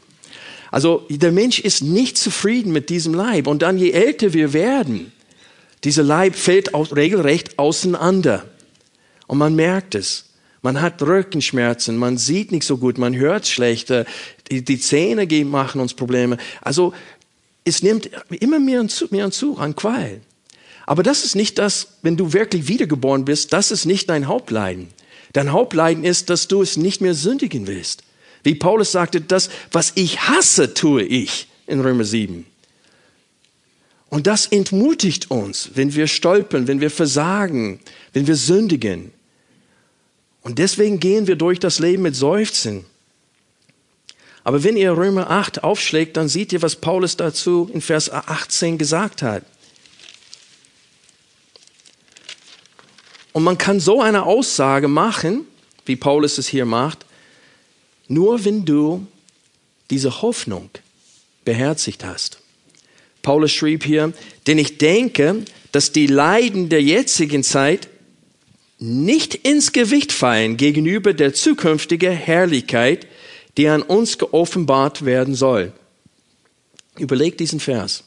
[0.71, 3.47] Also der Mensch ist nicht zufrieden mit diesem Leib.
[3.47, 5.11] Und dann je älter wir werden,
[5.83, 8.45] dieser Leib fällt auch regelrecht auseinander.
[9.27, 10.25] Und man merkt es.
[10.61, 14.05] Man hat Rückenschmerzen, man sieht nicht so gut, man hört schlechter,
[14.49, 16.37] die, die Zähne machen uns Probleme.
[16.61, 16.93] Also
[17.63, 20.19] es nimmt immer mehr und zu, mehr und zu an Qual.
[20.85, 24.87] Aber das ist nicht das, wenn du wirklich wiedergeboren bist, das ist nicht dein Hauptleiden.
[25.33, 28.03] Dein Hauptleiden ist, dass du es nicht mehr sündigen willst.
[28.43, 32.45] Wie Paulus sagte, das, was ich hasse, tue ich in Römer 7.
[34.09, 37.79] Und das entmutigt uns, wenn wir stolpern, wenn wir versagen,
[38.13, 39.11] wenn wir sündigen.
[40.41, 42.85] Und deswegen gehen wir durch das Leben mit Seufzen.
[44.45, 48.77] Aber wenn ihr Römer 8 aufschlägt, dann seht ihr, was Paulus dazu in Vers 18
[48.77, 49.43] gesagt hat.
[53.37, 55.45] Und man kann so eine Aussage machen,
[55.85, 57.05] wie Paulus es hier macht,
[58.07, 59.05] nur wenn du
[59.91, 60.71] diese Hoffnung
[61.45, 62.39] beherzigt hast.
[63.21, 64.11] Paulus schrieb hier,
[64.47, 67.89] denn ich denke, dass die Leiden der jetzigen Zeit
[68.79, 73.05] nicht ins Gewicht fallen gegenüber der zukünftigen Herrlichkeit,
[73.55, 75.73] die an uns geoffenbart werden soll.
[76.97, 78.03] Überleg diesen Vers.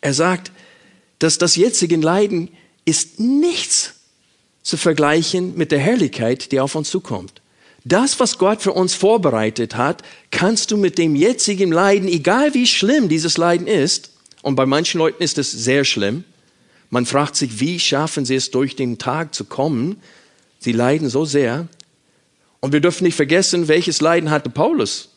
[0.00, 0.52] Er sagt,
[1.18, 2.50] dass das jetzige Leiden
[2.88, 3.94] ist nichts
[4.62, 7.42] zu vergleichen mit der Herrlichkeit, die auf uns zukommt.
[7.84, 12.66] Das, was Gott für uns vorbereitet hat, kannst du mit dem jetzigen Leiden, egal wie
[12.66, 14.10] schlimm dieses Leiden ist,
[14.42, 16.24] und bei manchen Leuten ist es sehr schlimm,
[16.90, 20.00] man fragt sich, wie schaffen sie es durch den Tag zu kommen?
[20.58, 21.68] Sie leiden so sehr.
[22.60, 25.10] Und wir dürfen nicht vergessen, welches Leiden hatte Paulus.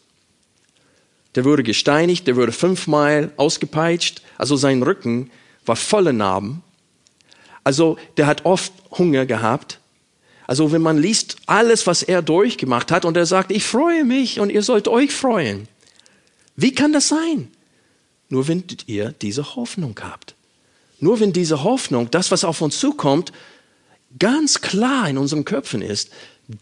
[1.35, 5.31] Der wurde gesteinigt, der wurde fünfmal ausgepeitscht, also sein Rücken
[5.65, 6.61] war voller Narben.
[7.63, 9.79] Also der hat oft Hunger gehabt.
[10.47, 14.39] Also wenn man liest alles, was er durchgemacht hat und er sagt, ich freue mich
[14.39, 15.67] und ihr sollt euch freuen.
[16.55, 17.49] Wie kann das sein?
[18.29, 20.35] Nur wenn ihr diese Hoffnung habt.
[20.99, 23.31] Nur wenn diese Hoffnung, das, was auf uns zukommt,
[24.19, 26.11] ganz klar in unseren Köpfen ist,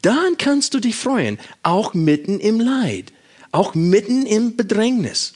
[0.01, 3.11] dann kannst du dich freuen, auch mitten im Leid,
[3.51, 5.33] auch mitten im Bedrängnis.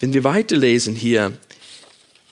[0.00, 1.32] Wenn wir weiterlesen hier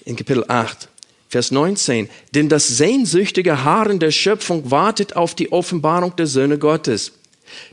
[0.05, 0.89] in Kapitel 8,
[1.29, 2.09] Vers 19.
[2.35, 7.13] Denn das sehnsüchtige Haaren der Schöpfung wartet auf die Offenbarung der Söhne Gottes.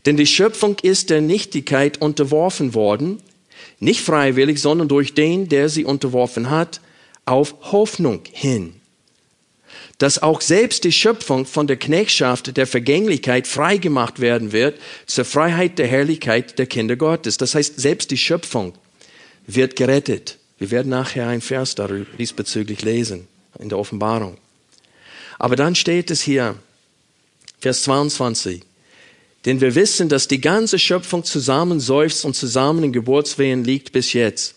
[0.06, 3.22] Denn die Schöpfung ist der Nichtigkeit unterworfen worden,
[3.80, 6.82] nicht freiwillig, sondern durch den, der sie unterworfen hat,
[7.26, 8.74] auf Hoffnung hin.
[9.98, 15.80] dass auch selbst die Schöpfung von der Knechtschaft der Vergänglichkeit freigemacht werden wird zur Freiheit
[15.80, 17.38] der Herrlichkeit der Kinder Gottes.
[17.38, 18.74] Das heißt, selbst die Schöpfung
[19.48, 20.37] wird gerettet.
[20.58, 23.28] Wir werden nachher ein Vers darüber diesbezüglich lesen
[23.60, 24.38] in der Offenbarung.
[25.40, 26.56] Aber dann steht es hier,
[27.60, 28.62] Vers 22.
[29.46, 34.14] Denn wir wissen, dass die ganze Schöpfung zusammen seufzt und zusammen in Geburtswehen liegt bis
[34.14, 34.56] jetzt.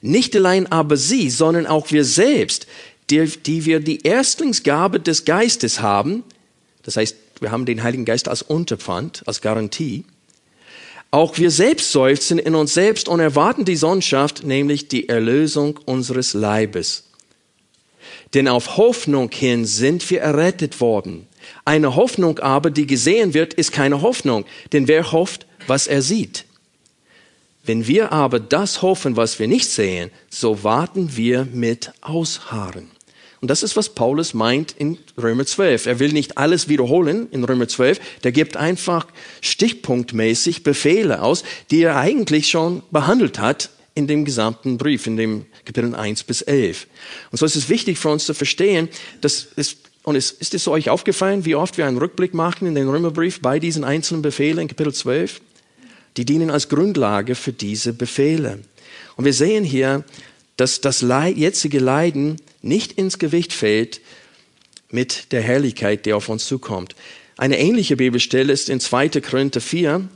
[0.00, 2.66] Nicht allein aber sie, sondern auch wir selbst,
[3.10, 6.24] die, die wir die Erstlingsgabe des Geistes haben,
[6.82, 10.04] das heißt, wir haben den Heiligen Geist als Unterpfand, als Garantie,
[11.12, 16.32] auch wir selbst seufzen in uns selbst und erwarten die Sohnschaft, nämlich die Erlösung unseres
[16.32, 17.04] Leibes.
[18.32, 21.28] Denn auf Hoffnung hin sind wir errettet worden.
[21.66, 26.46] Eine Hoffnung aber, die gesehen wird, ist keine Hoffnung, denn wer hofft, was er sieht?
[27.62, 32.90] Wenn wir aber das hoffen, was wir nicht sehen, so warten wir mit Ausharren.
[33.42, 35.86] Und das ist, was Paulus meint in Römer 12.
[35.86, 38.00] Er will nicht alles wiederholen in Römer 12.
[38.22, 39.08] Der gibt einfach
[39.40, 45.46] stichpunktmäßig Befehle aus, die er eigentlich schon behandelt hat in dem gesamten Brief, in dem
[45.64, 46.86] Kapitel 1 bis 11.
[47.32, 48.88] Und so ist es wichtig für uns zu verstehen,
[49.20, 52.76] dass es und ist, ist es euch aufgefallen, wie oft wir einen Rückblick machen in
[52.76, 55.40] den Römerbrief bei diesen einzelnen Befehlen in Kapitel 12?
[56.16, 58.60] Die dienen als Grundlage für diese Befehle.
[59.16, 60.04] Und wir sehen hier,
[60.56, 64.00] dass das jetzige Leiden nicht ins Gewicht fällt
[64.90, 66.94] mit der Herrlichkeit, die auf uns zukommt.
[67.36, 69.08] Eine ähnliche Bibelstelle ist in 2.
[69.20, 70.08] Korinther 4.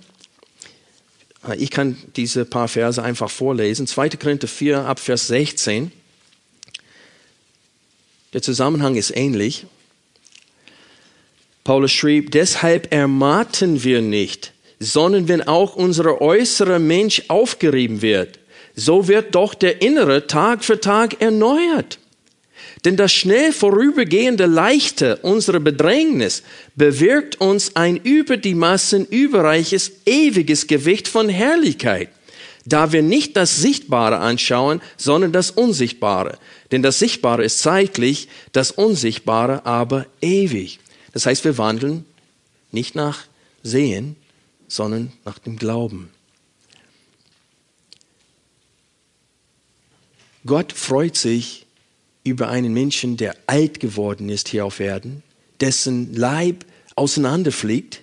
[1.58, 3.86] Ich kann diese paar Verse einfach vorlesen.
[3.86, 4.10] 2.
[4.10, 5.92] Korinther 4 ab Vers 16.
[8.32, 9.66] Der Zusammenhang ist ähnlich.
[11.64, 18.38] Paulus schrieb, deshalb ermatten wir nicht, sondern wenn auch unser äußerer Mensch aufgerieben wird,
[18.76, 21.98] so wird doch der innere Tag für Tag erneuert.
[22.86, 26.44] Denn das schnell vorübergehende Leichte unserer Bedrängnis
[26.76, 32.10] bewirkt uns ein über die Massen überreiches, ewiges Gewicht von Herrlichkeit,
[32.64, 36.38] da wir nicht das Sichtbare anschauen, sondern das Unsichtbare.
[36.70, 40.78] Denn das Sichtbare ist zeitlich, das Unsichtbare aber ewig.
[41.12, 42.04] Das heißt, wir wandeln
[42.70, 43.24] nicht nach
[43.64, 44.14] Sehen,
[44.68, 46.10] sondern nach dem Glauben.
[50.44, 51.65] Gott freut sich
[52.26, 55.22] über einen Menschen, der alt geworden ist hier auf Erden,
[55.60, 58.02] dessen Leib auseinanderfliegt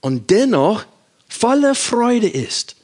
[0.00, 0.84] und dennoch
[1.28, 2.76] voller Freude ist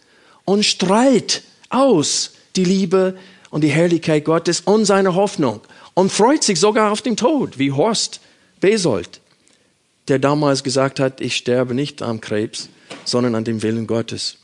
[0.44, 3.18] und strahlt aus die Liebe
[3.50, 5.60] und die Herrlichkeit Gottes und seine Hoffnung
[5.94, 8.20] und freut sich sogar auf den Tod, wie Horst
[8.60, 9.20] Besold
[10.08, 12.68] der damals gesagt hat, ich sterbe nicht am Krebs,
[13.04, 14.38] sondern an dem Willen Gottes.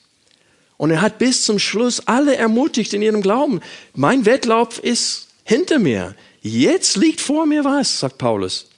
[0.76, 3.60] Und er hat bis zum Schluss alle ermutigt in ihrem Glauben.
[3.94, 6.16] Mein Wettlauf ist hinter mir.
[6.42, 8.68] Jetzt liegt vor mir was, sagt Paulus.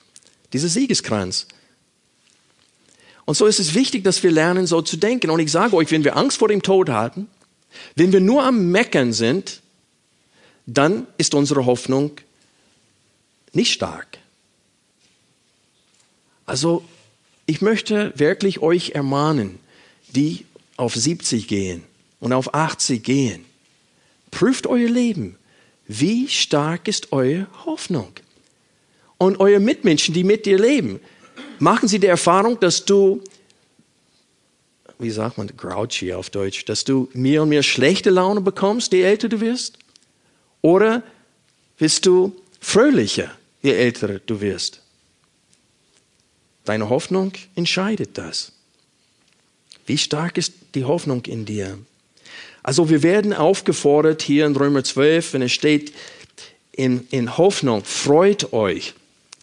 [0.53, 1.47] Dieser Siegeskranz.
[3.25, 5.31] Und so ist es wichtig, dass wir lernen, so zu denken.
[5.31, 7.29] Und ich sage euch, wenn wir Angst vor dem Tod haben,
[7.95, 9.63] wenn wir nur am Meckern sind,
[10.67, 12.13] dann ist unsere Hoffnung
[13.53, 14.19] nicht stark.
[16.45, 16.85] Also
[17.47, 19.59] ich möchte wirklich euch ermahnen,
[20.09, 21.83] die auf 70 gehen
[22.21, 23.45] und auf 80 gehen.
[24.31, 25.37] Prüft euer Leben.
[25.89, 28.13] Wie stark ist eure Hoffnung?
[29.19, 31.01] Und eure Mitmenschen, die mit dir leben,
[31.59, 33.23] machen sie die Erfahrung, dass du,
[34.99, 39.03] wie sagt man, grouchy auf Deutsch, dass du mehr und mehr schlechte Laune bekommst, je
[39.03, 39.79] älter du wirst?
[40.61, 41.03] Oder
[41.79, 43.31] bist du fröhlicher,
[43.63, 44.83] je älter du wirst?
[46.65, 48.53] Deine Hoffnung entscheidet das.
[49.87, 51.79] Wie stark ist die Hoffnung in dir?
[52.67, 55.93] Also wir werden aufgefordert hier in Römer 12, wenn es steht,
[56.73, 58.95] in, in Hoffnung, freut euch.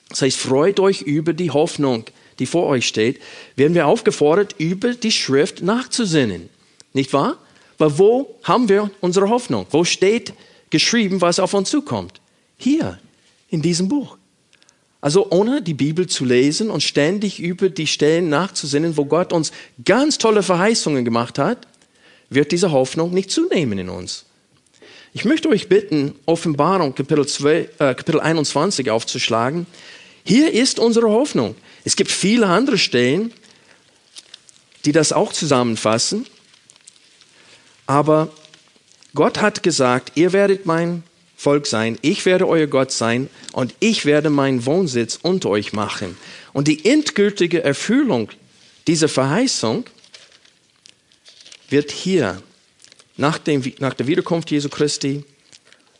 [0.10, 2.04] Das heißt, freut euch über die Hoffnung,
[2.40, 3.22] die vor euch steht,
[3.56, 6.50] werden wir aufgefordert, über die Schrift nachzusinnen.
[6.92, 7.38] Nicht wahr?
[7.78, 9.68] Weil wo haben wir unsere Hoffnung?
[9.72, 10.34] Wo steht
[10.70, 12.20] geschrieben, was auf uns zukommt?
[12.58, 13.00] Hier,
[13.50, 14.18] in diesem Buch.
[15.00, 19.54] Also ohne die Bibel zu lesen und ständig über die Stellen nachzusinnen, wo Gott uns
[19.86, 21.68] ganz tolle Verheißungen gemacht hat,
[22.34, 24.26] wird diese Hoffnung nicht zunehmen in uns.
[25.14, 29.68] Ich möchte euch bitten, Offenbarung Kapitel, 12, äh, Kapitel 21 aufzuschlagen.
[30.24, 31.56] Hier ist unsere Hoffnung.
[31.84, 33.32] Es gibt viele andere Stellen,
[34.86, 36.26] die das auch zusammenfassen.
[37.86, 38.30] Aber
[39.14, 41.04] Gott hat gesagt, ihr werdet mein
[41.36, 46.18] Volk sein, ich werde euer Gott sein und ich werde meinen Wohnsitz unter euch machen.
[46.54, 48.30] Und die endgültige Erfüllung
[48.88, 49.86] dieser Verheißung
[51.74, 52.42] wird hier
[53.18, 55.26] nach, dem, nach der Wiederkunft Jesu Christi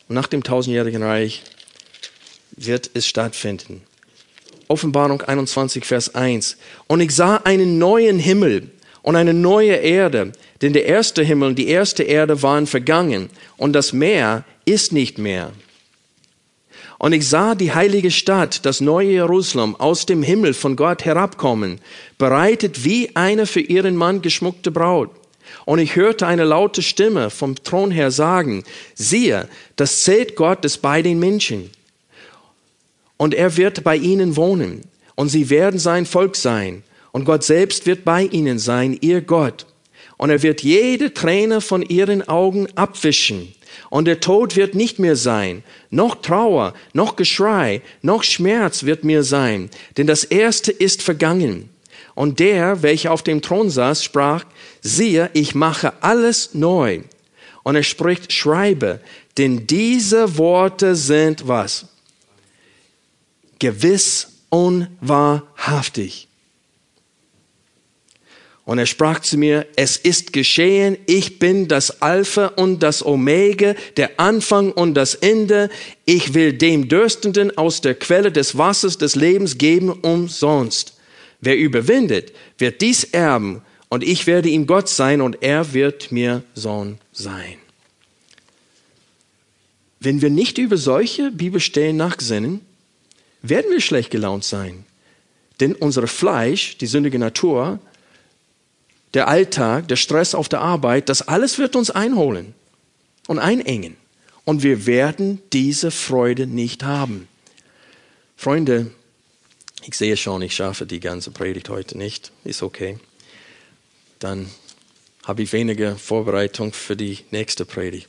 [0.08, 1.42] und nach dem tausendjährigen Reich
[2.52, 3.82] wird es stattfinden.
[4.68, 6.56] Offenbarung 21, Vers 1.
[6.86, 8.70] Und ich sah einen neuen Himmel
[9.02, 13.72] und eine neue Erde, denn der erste Himmel und die erste Erde waren vergangen und
[13.72, 15.52] das Meer ist nicht mehr.
[16.98, 21.80] Und ich sah die heilige Stadt, das neue Jerusalem, aus dem Himmel von Gott herabkommen,
[22.16, 25.10] bereitet wie eine für ihren Mann geschmuckte Braut.
[25.64, 28.64] Und ich hörte eine laute Stimme vom Thron her sagen,
[28.94, 31.70] siehe, das Zelt Gottes bei den Menschen.
[33.16, 34.82] Und er wird bei ihnen wohnen.
[35.14, 36.82] Und sie werden sein Volk sein.
[37.12, 39.66] Und Gott selbst wird bei ihnen sein, ihr Gott.
[40.16, 43.54] Und er wird jede Träne von ihren Augen abwischen.
[43.90, 45.62] Und der Tod wird nicht mehr sein.
[45.90, 49.70] Noch Trauer, noch Geschrei, noch Schmerz wird mir sein.
[49.96, 51.70] Denn das Erste ist vergangen.
[52.14, 54.44] Und der, welcher auf dem Thron saß, sprach,
[54.84, 57.00] siehe, ich mache alles neu.
[57.64, 59.00] Und er spricht, schreibe,
[59.36, 61.86] denn diese Worte sind was?
[63.58, 66.28] Gewiss unwahrhaftig.
[68.66, 73.74] Und er sprach zu mir, es ist geschehen, ich bin das Alpha und das Omega,
[73.96, 75.68] der Anfang und das Ende.
[76.06, 80.94] Ich will dem Dürstenden aus der Quelle des Wassers des Lebens geben umsonst.
[81.40, 86.42] Wer überwindet, wird dies erben, und ich werde ihm Gott sein, und er wird mir
[86.54, 87.58] Sohn sein.
[90.00, 92.60] Wenn wir nicht über solche Bibelstellen nachsinnen,
[93.42, 94.84] werden wir schlecht gelaunt sein.
[95.60, 97.78] Denn unser Fleisch, die sündige Natur,
[99.14, 102.54] der Alltag, der Stress auf der Arbeit, das alles wird uns einholen
[103.28, 103.96] und einengen.
[104.44, 107.28] Und wir werden diese Freude nicht haben.
[108.36, 108.90] Freunde,
[109.86, 112.32] ich sehe schon, ich schaffe die ganze Predigt heute nicht.
[112.44, 112.98] Ist okay.
[114.24, 114.48] Dann
[115.26, 118.08] habe ich weniger Vorbereitung für die nächste Predigt.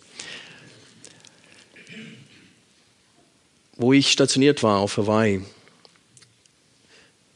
[3.76, 5.42] Wo ich stationiert war auf Hawaii,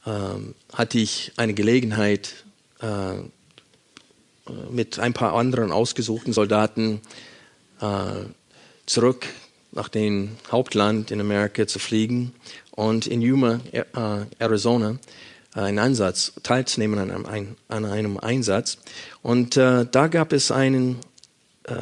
[0.06, 2.46] ähm, hatte ich eine Gelegenheit,
[2.80, 3.16] äh,
[4.72, 7.02] mit ein paar anderen ausgesuchten Soldaten
[7.82, 8.24] äh,
[8.86, 9.28] zurück
[9.74, 12.34] nach dem Hauptland in Amerika zu fliegen
[12.72, 13.84] und in Yuma, äh,
[14.40, 14.98] Arizona,
[15.54, 18.78] einen Einsatz, teilzunehmen an einem, an einem Einsatz.
[19.22, 21.00] Und äh, da gab es einen,
[21.64, 21.74] äh,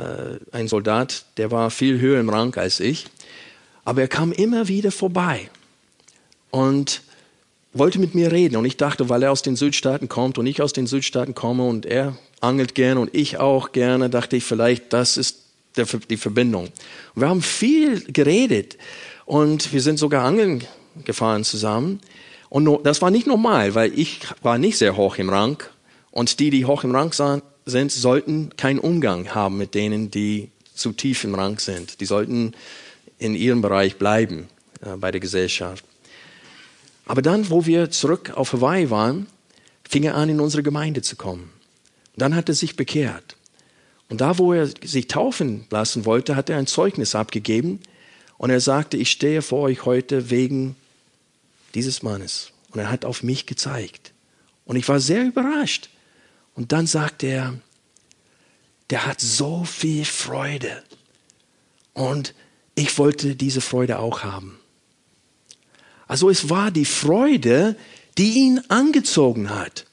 [0.51, 3.07] einen Soldat, der war viel höher im Rang als ich,
[3.85, 5.49] aber er kam immer wieder vorbei
[6.51, 7.01] und
[7.73, 8.55] wollte mit mir reden.
[8.55, 11.63] Und ich dachte, weil er aus den Südstaaten kommt und ich aus den Südstaaten komme
[11.63, 15.39] und er angelt gerne und ich auch gerne, dachte ich vielleicht, das ist
[15.75, 16.65] der, die Verbindung.
[17.15, 18.77] Und wir haben viel geredet
[19.25, 20.63] und wir sind sogar angeln
[21.05, 21.99] gefahren zusammen.
[22.49, 25.61] Und das war nicht normal, weil ich war nicht sehr hoch im Rang
[26.11, 27.13] und die, die hoch im Rang
[27.65, 31.99] sind, sollten keinen Umgang haben mit denen, die zu tief im Rang sind.
[31.99, 32.53] Die sollten
[33.19, 34.47] in ihrem Bereich bleiben
[34.81, 35.83] äh, bei der Gesellschaft.
[37.05, 39.27] Aber dann, wo wir zurück auf Hawaii waren,
[39.87, 41.51] fing er an, in unsere Gemeinde zu kommen.
[42.15, 43.35] Dann hat er sich bekehrt.
[44.09, 47.79] Und da, wo er sich taufen lassen wollte, hat er ein Zeugnis abgegeben.
[48.37, 50.75] Und er sagte, ich stehe vor euch heute wegen
[51.73, 52.51] dieses Mannes.
[52.71, 54.13] Und er hat auf mich gezeigt.
[54.65, 55.89] Und ich war sehr überrascht.
[56.53, 57.59] Und dann sagte er,
[58.89, 60.83] der hat so viel Freude.
[61.93, 62.33] Und
[62.75, 64.59] ich wollte diese Freude auch haben.
[66.07, 67.75] Also es war die Freude,
[68.17, 69.85] die ihn angezogen hat.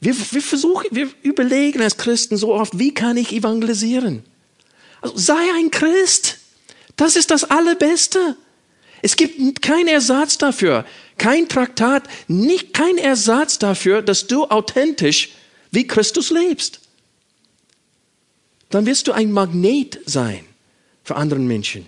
[0.00, 4.24] Wir, wir versuchen, wir überlegen als Christen so oft, wie kann ich evangelisieren?
[5.00, 6.38] Also sei ein Christ.
[6.96, 8.36] Das ist das Allerbeste.
[9.06, 10.84] Es gibt keinen Ersatz dafür,
[11.16, 15.30] kein Traktat, nicht kein Ersatz dafür, dass du authentisch
[15.70, 16.80] wie Christus lebst.
[18.68, 20.44] Dann wirst du ein Magnet sein
[21.04, 21.86] für andere Menschen.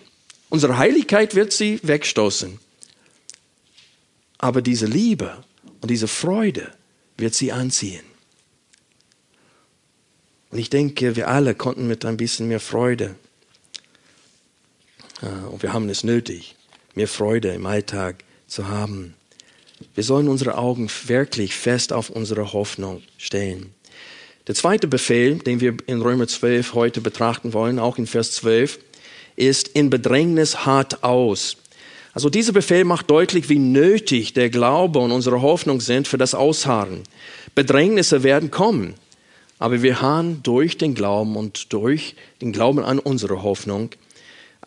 [0.48, 2.60] Unsere Heiligkeit wird sie wegstoßen.
[4.38, 5.42] Aber diese Liebe
[5.80, 6.72] und diese Freude
[7.16, 8.04] wird sie anziehen.
[10.52, 13.16] Und ich denke, wir alle konnten mit ein bisschen mehr Freude,
[15.20, 16.54] äh, und wir haben es nötig,
[16.98, 19.14] mehr Freude im Alltag zu haben.
[19.94, 23.72] Wir sollen unsere Augen wirklich fest auf unsere Hoffnung stellen.
[24.48, 28.80] Der zweite Befehl, den wir in Römer 12 heute betrachten wollen, auch in Vers 12,
[29.36, 31.58] ist in Bedrängnis hart aus.
[32.14, 36.34] Also dieser Befehl macht deutlich, wie nötig der Glaube und unsere Hoffnung sind für das
[36.34, 37.04] Ausharren.
[37.54, 38.94] Bedrängnisse werden kommen,
[39.60, 43.90] aber wir harren durch den Glauben und durch den Glauben an unsere Hoffnung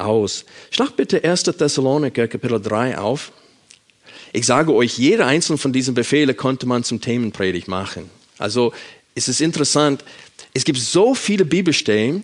[0.06, 0.46] aus.
[0.70, 1.44] Schlag bitte 1.
[1.44, 3.32] Thessaloniker Kapitel 3 auf.
[4.34, 8.10] Ich sage euch, jeder einzelne von diesen Befehlen konnte man zum Themenpredigt machen.
[8.38, 8.74] Also
[9.16, 10.04] es ist interessant,
[10.54, 12.24] es gibt so viele Bibelstellen,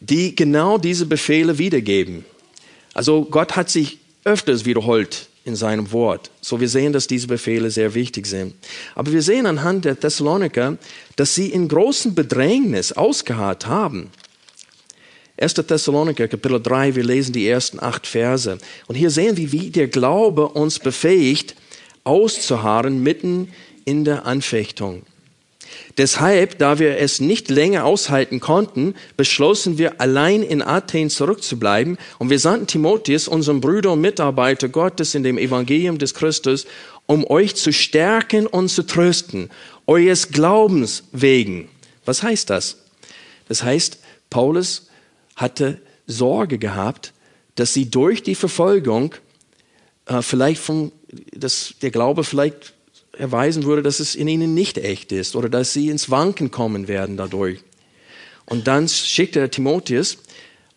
[0.00, 2.24] die genau diese Befehle wiedergeben.
[2.94, 6.30] Also Gott hat sich öfters wiederholt in seinem Wort.
[6.40, 8.54] So wir sehen, dass diese Befehle sehr wichtig sind.
[8.94, 10.76] Aber wir sehen anhand der Thessaloniker,
[11.16, 14.10] dass sie in großem Bedrängnis ausgeharrt haben.
[15.40, 15.54] 1.
[15.54, 18.58] Thessaloniker, Kapitel 3, wir lesen die ersten acht Verse.
[18.88, 21.54] Und hier sehen wir, wie der Glaube uns befähigt,
[22.04, 23.48] auszuharren mitten
[23.86, 25.02] in der Anfechtung.
[25.96, 32.28] Deshalb, da wir es nicht länger aushalten konnten, beschlossen wir, allein in Athen zurückzubleiben und
[32.28, 36.66] wir sandten Timotheus, unserem Bruder und Mitarbeiter Gottes in dem Evangelium des Christus,
[37.06, 39.48] um euch zu stärken und zu trösten,
[39.86, 41.70] eures Glaubens wegen.
[42.04, 42.76] Was heißt das?
[43.48, 44.89] Das heißt, Paulus
[45.40, 47.12] hatte Sorge gehabt,
[47.54, 49.14] dass sie durch die Verfolgung
[50.06, 50.92] äh, vielleicht vom,
[51.32, 52.74] dass der Glaube vielleicht
[53.12, 56.88] erweisen würde, dass es in ihnen nicht echt ist oder dass sie ins Wanken kommen
[56.88, 57.60] werden dadurch.
[58.46, 60.18] Und dann schickt er Timotheus,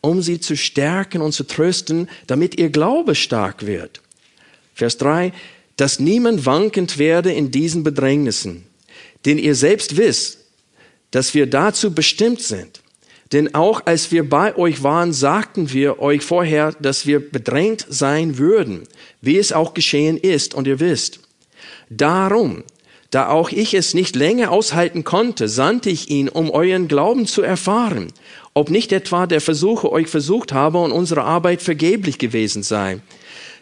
[0.01, 4.01] um sie zu stärken und zu trösten, damit ihr Glaube stark wird.
[4.75, 5.31] Vers 3,
[5.77, 8.65] dass niemand wankend werde in diesen Bedrängnissen,
[9.25, 10.39] denn ihr selbst wisst,
[11.11, 12.82] dass wir dazu bestimmt sind.
[13.33, 18.37] Denn auch als wir bei euch waren, sagten wir euch vorher, dass wir bedrängt sein
[18.37, 18.83] würden,
[19.21, 21.19] wie es auch geschehen ist, und ihr wisst.
[21.89, 22.63] Darum,
[23.09, 27.41] da auch ich es nicht länger aushalten konnte, sandte ich ihn, um euren Glauben zu
[27.41, 28.07] erfahren,
[28.53, 32.99] ob nicht etwa der Versuche euch versucht habe und unsere Arbeit vergeblich gewesen sei.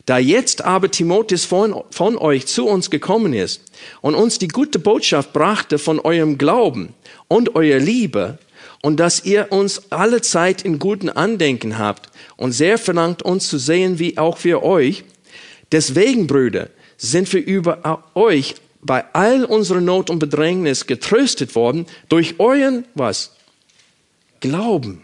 [0.05, 3.61] Da jetzt aber Timotheus von, von euch zu uns gekommen ist
[4.01, 6.93] und uns die gute Botschaft brachte von eurem Glauben
[7.29, 8.37] und eurer Liebe
[8.81, 13.57] und dass ihr uns alle Zeit in guten Andenken habt und sehr verlangt uns zu
[13.57, 15.03] sehen, wie auch wir euch.
[15.71, 22.39] Deswegen, Brüder, sind wir über euch bei all unserer Not und Bedrängnis getröstet worden durch
[22.39, 23.31] euren, was?
[24.39, 25.03] Glauben.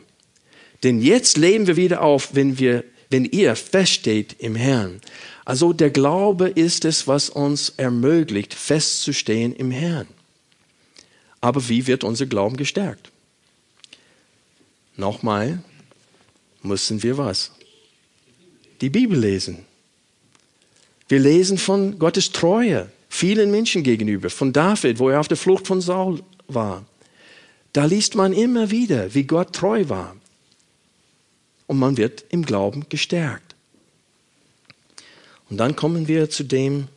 [0.84, 5.00] Denn jetzt leben wir wieder auf, wenn wir, wenn ihr feststeht im Herrn.
[5.46, 10.08] Also der Glaube ist es, was uns ermöglicht, festzustehen im Herrn.
[11.40, 13.12] Aber wie wird unser Glauben gestärkt?
[14.98, 15.60] Nochmal
[16.64, 17.52] müssen wir was?
[18.82, 19.66] Die Bibel lesen.
[21.08, 25.68] Wir lesen von Gottes Treue vielen Menschen gegenüber, von David, wo er auf der Flucht
[25.68, 26.86] von Saul war.
[27.74, 30.16] Da liest man immer wieder, wie Gott treu war.
[31.68, 33.56] Und man wird im Glauben gestärkt.
[35.50, 36.88] Und dann kommen wir zu dem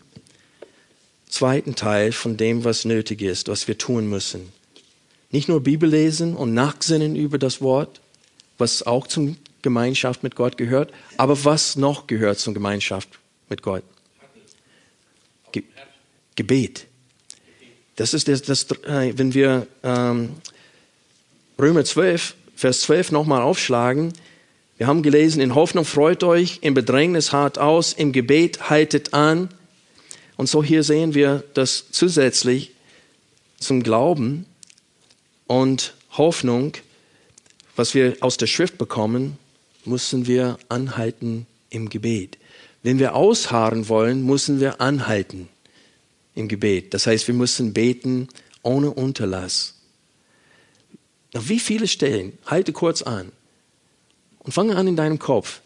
[1.28, 4.52] zweiten Teil von dem, was nötig ist, was wir tun müssen.
[5.30, 8.00] Nicht nur Bibel lesen und nachsinnen über das Wort,
[8.58, 13.08] was auch zur Gemeinschaft mit Gott gehört, aber was noch gehört zur Gemeinschaft
[13.48, 13.82] mit Gott?
[15.52, 15.64] Ge
[16.34, 16.86] Gebet.
[17.96, 20.30] Das ist das, das äh, wenn wir ähm,
[21.58, 24.12] Römer 12, Vers 12 nochmal aufschlagen.
[24.78, 29.50] Wir haben gelesen, in Hoffnung freut euch, im Bedrängnis hart aus, im Gebet haltet an.
[30.36, 32.72] Und so hier sehen wir, dass zusätzlich
[33.58, 34.46] zum Glauben
[35.50, 36.74] und Hoffnung,
[37.74, 39.36] was wir aus der Schrift bekommen,
[39.84, 42.38] müssen wir anhalten im Gebet.
[42.84, 45.48] Wenn wir ausharren wollen, müssen wir anhalten
[46.36, 46.94] im Gebet.
[46.94, 48.28] Das heißt, wir müssen beten
[48.62, 49.74] ohne Unterlass.
[51.32, 53.32] Nach wie viele Stellen, halte kurz an
[54.38, 55.62] und fange an in deinem Kopf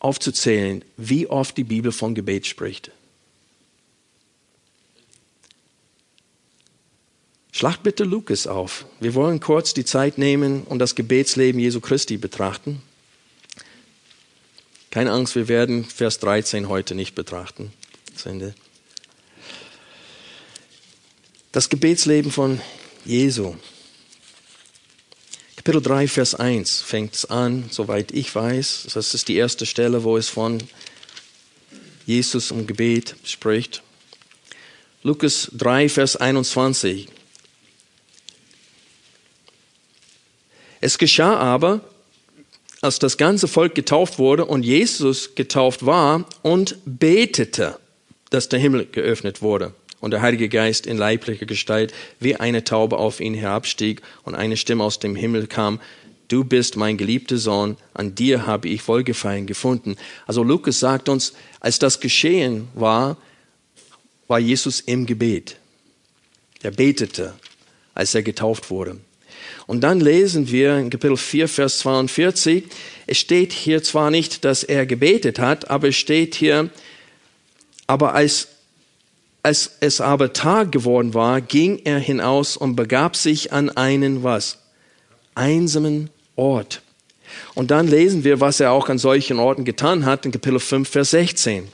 [0.00, 2.90] aufzuzählen, wie oft die Bibel von Gebet spricht.
[7.54, 8.86] Schlag bitte Lukas auf.
[8.98, 12.80] Wir wollen kurz die Zeit nehmen und das Gebetsleben Jesu Christi betrachten.
[14.90, 17.70] Keine Angst, wir werden Vers 13 heute nicht betrachten.
[21.52, 22.58] Das Gebetsleben von
[23.04, 23.54] Jesu.
[25.56, 28.88] Kapitel 3, Vers 1 fängt es an, soweit ich weiß.
[28.94, 30.58] Das ist die erste Stelle, wo es von
[32.06, 33.82] Jesus um Gebet spricht.
[35.02, 37.08] Lukas 3, Vers 21.
[40.82, 41.80] Es geschah aber,
[42.80, 47.78] als das ganze Volk getauft wurde und Jesus getauft war und betete,
[48.30, 52.96] dass der Himmel geöffnet wurde und der Heilige Geist in leiblicher Gestalt wie eine Taube
[52.98, 55.80] auf ihn herabstieg und eine Stimme aus dem Himmel kam,
[56.26, 59.94] du bist mein geliebter Sohn, an dir habe ich Wohlgefallen gefunden.
[60.26, 63.18] Also Lukas sagt uns, als das geschehen war,
[64.26, 65.58] war Jesus im Gebet.
[66.60, 67.34] Er betete,
[67.94, 68.98] als er getauft wurde.
[69.66, 72.64] Und dann lesen wir in Kapitel 4, Vers 42,
[73.06, 76.70] es steht hier zwar nicht, dass er gebetet hat, aber es steht hier,
[77.86, 78.48] aber als,
[79.42, 84.58] als es aber Tag geworden war, ging er hinaus und begab sich an einen was?
[85.34, 86.82] Einsamen Ort.
[87.54, 90.88] Und dann lesen wir, was er auch an solchen Orten getan hat in Kapitel 5,
[90.88, 91.68] Vers 16.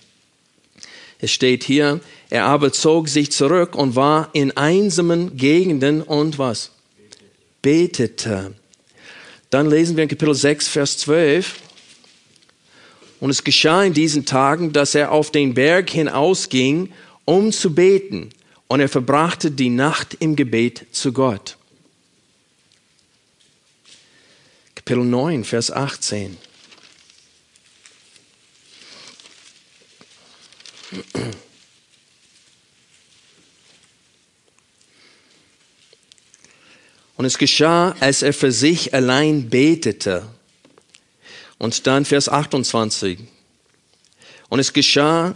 [1.20, 6.70] Es steht hier, er aber zog sich zurück und war in einsamen Gegenden und was?
[7.62, 8.54] Betete.
[9.50, 11.60] Dann lesen wir in Kapitel 6, Vers 12.
[13.20, 16.92] Und es geschah in diesen Tagen, dass er auf den Berg hinausging,
[17.24, 18.30] um zu beten.
[18.68, 21.56] Und er verbrachte die Nacht im Gebet zu Gott.
[24.74, 26.36] Kapitel 9, Vers 18.
[37.18, 40.22] Und es geschah, als er für sich allein betete.
[41.58, 43.18] Und dann Vers 28.
[44.48, 45.34] Und es geschah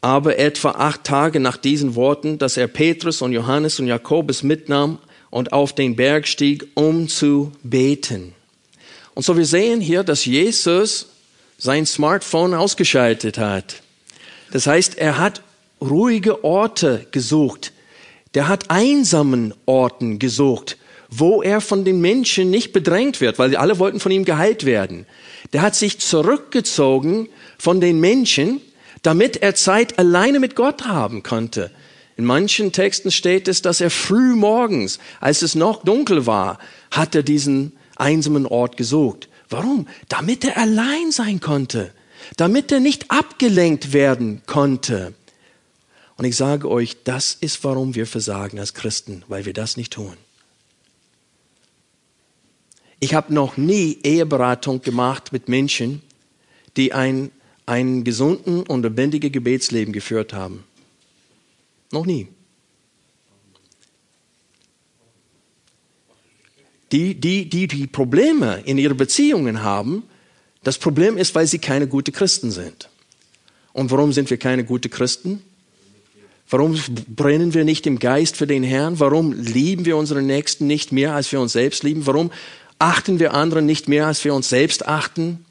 [0.00, 4.98] aber etwa acht Tage nach diesen Worten, dass er Petrus und Johannes und Jakobus mitnahm
[5.30, 8.34] und auf den Berg stieg, um zu beten.
[9.14, 11.06] Und so wir sehen hier, dass Jesus
[11.56, 13.82] sein Smartphone ausgeschaltet hat.
[14.50, 15.42] Das heißt, er hat
[15.80, 17.72] ruhige Orte gesucht.
[18.34, 20.78] Der hat einsamen Orten gesucht,
[21.10, 25.06] wo er von den Menschen nicht bedrängt wird, weil alle wollten von ihm geheilt werden.
[25.52, 28.60] Der hat sich zurückgezogen von den Menschen,
[29.02, 31.70] damit er Zeit alleine mit Gott haben konnte.
[32.16, 36.58] In manchen Texten steht es, dass er früh morgens, als es noch dunkel war,
[36.90, 39.28] hat er diesen einsamen Ort gesucht.
[39.48, 39.88] Warum?
[40.08, 41.92] Damit er allein sein konnte
[42.36, 45.14] damit er nicht abgelenkt werden konnte.
[46.16, 49.92] Und ich sage euch, das ist, warum wir versagen als Christen, weil wir das nicht
[49.92, 50.16] tun.
[53.00, 56.02] Ich habe noch nie Eheberatung gemacht mit Menschen,
[56.76, 57.30] die ein,
[57.64, 60.64] einen gesunden und lebendigen Gebetsleben geführt haben.
[61.90, 62.28] Noch nie.
[66.92, 70.02] Die, die, die, die Probleme in ihren Beziehungen haben,
[70.62, 72.90] das Problem ist, weil sie keine guten Christen sind.
[73.72, 75.42] Und warum sind wir keine guten Christen?
[76.50, 76.76] Warum
[77.06, 78.98] brennen wir nicht im Geist für den Herrn?
[78.98, 82.06] Warum lieben wir unseren Nächsten nicht mehr, als wir uns selbst lieben?
[82.06, 82.32] Warum
[82.80, 85.44] achten wir anderen nicht mehr, als wir uns selbst achten?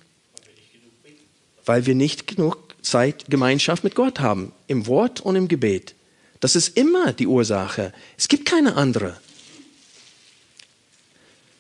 [1.64, 5.96] Weil wir nicht genug Zeit, Gemeinschaft mit Gott haben, im Wort und im Gebet.
[6.40, 7.94] Das ist immer die Ursache.
[8.18, 9.18] Es gibt keine andere.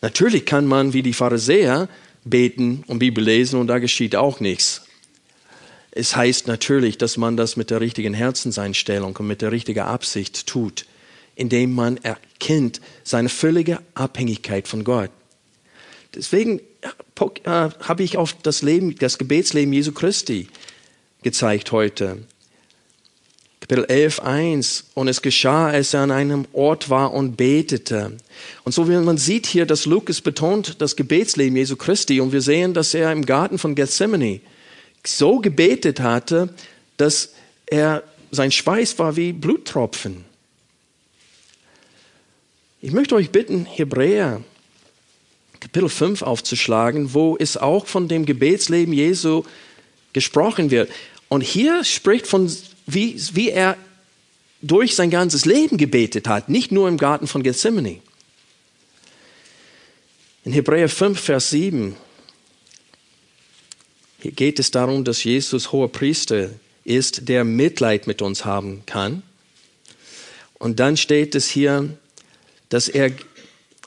[0.02, 1.90] Natürlich kann man wie die Pharisäer
[2.24, 4.84] beten und Bibel lesen und da geschieht auch nichts.
[5.92, 10.48] Es heißt natürlich, dass man das mit der richtigen Herzenseinstellung und mit der richtigen Absicht
[10.48, 10.86] tut,
[11.36, 15.12] indem man erkennt seine völlige Abhängigkeit von Gott.
[16.16, 16.62] Deswegen äh,
[17.46, 20.48] habe ich auf das Leben, das Gebetsleben Jesu Christi
[21.22, 22.20] gezeigt heute.
[23.60, 24.86] Kapitel 11, 1.
[24.96, 28.18] Und es geschah, als er an einem Ort war und betete.
[28.64, 32.42] Und so wie man sieht hier, dass Lukas betont das Gebetsleben Jesu Christi und wir
[32.42, 34.42] sehen, dass er im Garten von Gethsemane
[35.06, 36.50] so gebetet hatte,
[36.98, 37.34] dass
[37.68, 40.26] er, sein Schweiß war wie Bluttropfen.
[42.82, 44.42] Ich möchte euch bitten, Hebräer
[45.60, 49.44] Kapitel 5 aufzuschlagen, wo es auch von dem Gebetsleben Jesu
[50.14, 50.90] gesprochen wird.
[51.28, 52.52] Und hier spricht von
[52.88, 53.78] wie, wie er
[54.62, 58.00] durch sein ganzes Leben gebetet hat, nicht nur im Garten von Gethsemane.
[60.44, 61.96] In Hebräer 5, Vers 7,
[64.22, 66.50] hier geht es darum, dass Jesus hoher Priester
[66.84, 69.24] ist, der Mitleid mit uns haben kann.
[70.56, 71.98] Und dann steht es hier,
[72.68, 73.12] dass er,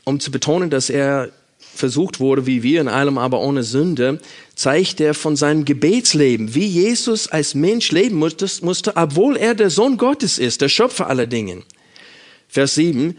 [0.04, 1.30] um zu betonen, dass er
[1.74, 4.20] versucht wurde, wie wir in allem, aber ohne Sünde,
[4.54, 9.96] zeigt er von seinem Gebetsleben, wie Jesus als Mensch leben musste, obwohl er der Sohn
[9.96, 11.62] Gottes ist, der Schöpfer aller Dinge.
[12.48, 13.16] Vers 7.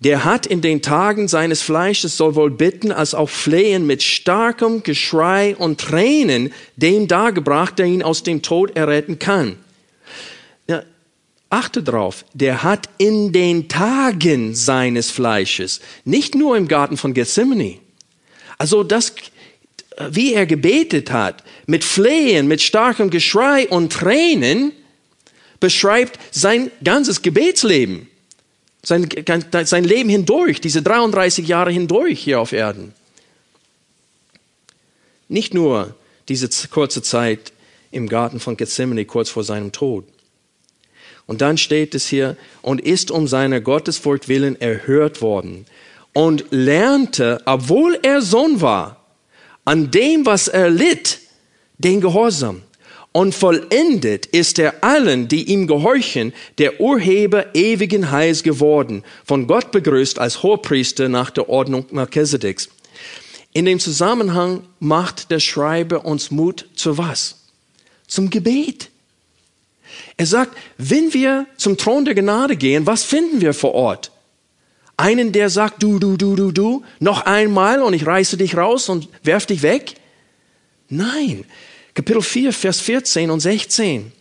[0.00, 5.56] Der hat in den Tagen seines Fleisches sowohl bitten als auch flehen mit starkem Geschrei
[5.56, 9.56] und Tränen dem dargebracht, der ihn aus dem Tod erretten kann.
[10.68, 10.82] Ja,
[11.48, 17.78] achte drauf, der hat in den Tagen seines Fleisches, nicht nur im Garten von Gethsemane,
[18.58, 19.14] also das,
[20.10, 24.72] wie er gebetet hat, mit Flehen, mit starkem Geschrei und Tränen,
[25.60, 28.08] beschreibt sein ganzes Gebetsleben.
[28.82, 29.08] Sein,
[29.64, 32.92] sein Leben hindurch, diese 33 Jahre hindurch hier auf Erden.
[35.28, 35.94] Nicht nur
[36.28, 37.52] diese kurze Zeit
[37.90, 40.04] im Garten von Gethsemane kurz vor seinem Tod.
[41.26, 45.64] Und dann steht es hier, und ist um seiner Gottesfurcht willen erhört worden
[46.14, 49.04] und lernte, obwohl er Sohn war,
[49.66, 51.20] an dem, was er litt,
[51.76, 52.62] den Gehorsam.
[53.12, 59.70] Und vollendet ist er allen, die ihm gehorchen, der Urheber ewigen Heils geworden, von Gott
[59.70, 62.70] begrüßt als Hohepriester nach der Ordnung Melchisedeks.
[63.52, 67.36] In dem Zusammenhang macht der Schreiber uns Mut zu was?
[68.08, 68.90] Zum Gebet.
[70.16, 74.10] Er sagt, wenn wir zum Thron der Gnade gehen, was finden wir vor Ort?
[74.96, 78.88] Einen, der sagt, du, du, du, du, du, noch einmal und ich reiße dich raus
[78.88, 79.94] und werf dich weg?
[80.88, 81.44] Nein.
[81.94, 84.12] Kapitel 4, Vers 14 und 16.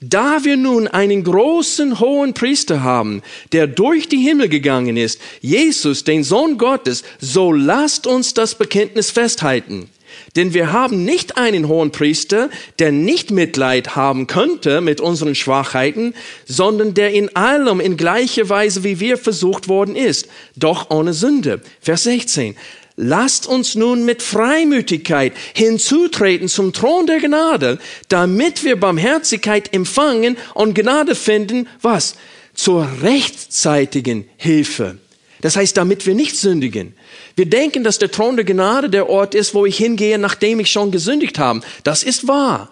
[0.00, 3.22] Da wir nun einen großen hohen Priester haben,
[3.52, 9.10] der durch die Himmel gegangen ist, Jesus, den Sohn Gottes, so lasst uns das Bekenntnis
[9.10, 9.88] festhalten.
[10.36, 16.14] Denn wir haben nicht einen hohen Priester, der nicht Mitleid haben könnte mit unseren Schwachheiten,
[16.46, 21.60] sondern der in allem in gleicher Weise wie wir versucht worden ist, doch ohne Sünde.
[21.80, 22.56] Vers 16.
[22.96, 30.74] Lasst uns nun mit Freimütigkeit hinzutreten zum Thron der Gnade, damit wir Barmherzigkeit empfangen und
[30.74, 32.14] Gnade finden, was?
[32.54, 34.98] Zur rechtzeitigen Hilfe.
[35.44, 36.94] Das heißt, damit wir nicht sündigen.
[37.36, 40.70] Wir denken, dass der Thron der Gnade der Ort ist, wo ich hingehe, nachdem ich
[40.70, 41.60] schon gesündigt habe.
[41.82, 42.70] Das ist wahr.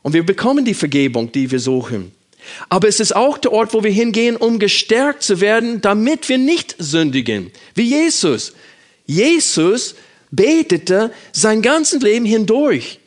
[0.00, 2.12] Und wir bekommen die Vergebung, die wir suchen.
[2.70, 6.38] Aber es ist auch der Ort, wo wir hingehen, um gestärkt zu werden, damit wir
[6.38, 7.50] nicht sündigen.
[7.74, 8.54] Wie Jesus.
[9.04, 9.94] Jesus
[10.30, 13.00] betete sein ganzes Leben hindurch.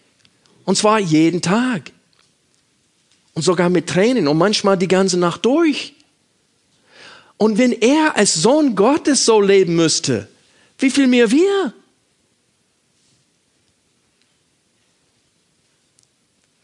[0.63, 1.91] Und zwar jeden Tag.
[3.33, 5.95] Und sogar mit Tränen und manchmal die ganze Nacht durch.
[7.37, 10.27] Und wenn er als Sohn Gottes so leben müsste,
[10.79, 11.73] wie viel mehr wir?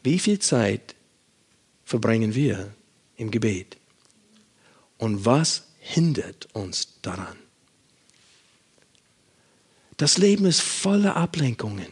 [0.02, 0.96] Wie viel Zeit
[1.86, 2.74] verbringen wir
[3.18, 3.78] im Gebet?
[4.98, 7.38] Und was hindert uns daran?
[9.98, 11.88] Das Leben ist voller Ablenkungen.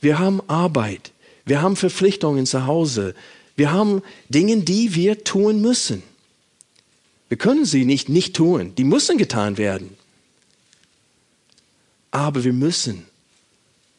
[0.00, 1.12] Wir haben Arbeit,
[1.44, 3.14] wir haben Verpflichtungen zu Hause,
[3.56, 6.02] wir haben Dinge, die wir tun müssen.
[7.32, 9.96] Wir können sie nicht nicht tun, die müssen getan werden.
[12.10, 13.06] Aber wir müssen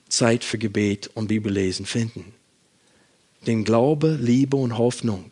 [0.07, 2.35] Zeit für Gebet und Bibellesen finden.
[3.47, 5.31] Denn Glaube, Liebe und Hoffnung,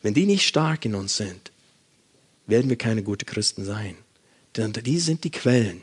[0.00, 1.52] wenn die nicht stark in uns sind,
[2.46, 3.96] werden wir keine guten Christen sein.
[4.56, 5.82] Denn die sind die Quellen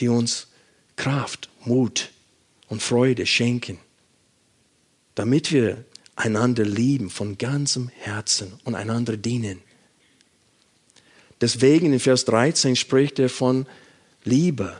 [0.00, 0.48] die uns
[0.96, 2.10] Kraft, Mut
[2.68, 3.78] und Freude schenken,
[5.14, 5.82] damit wir
[6.18, 9.60] einander lieben von ganzem Herzen und einander dienen.
[11.40, 13.66] Deswegen in Vers 13 spricht er von
[14.24, 14.76] Liebe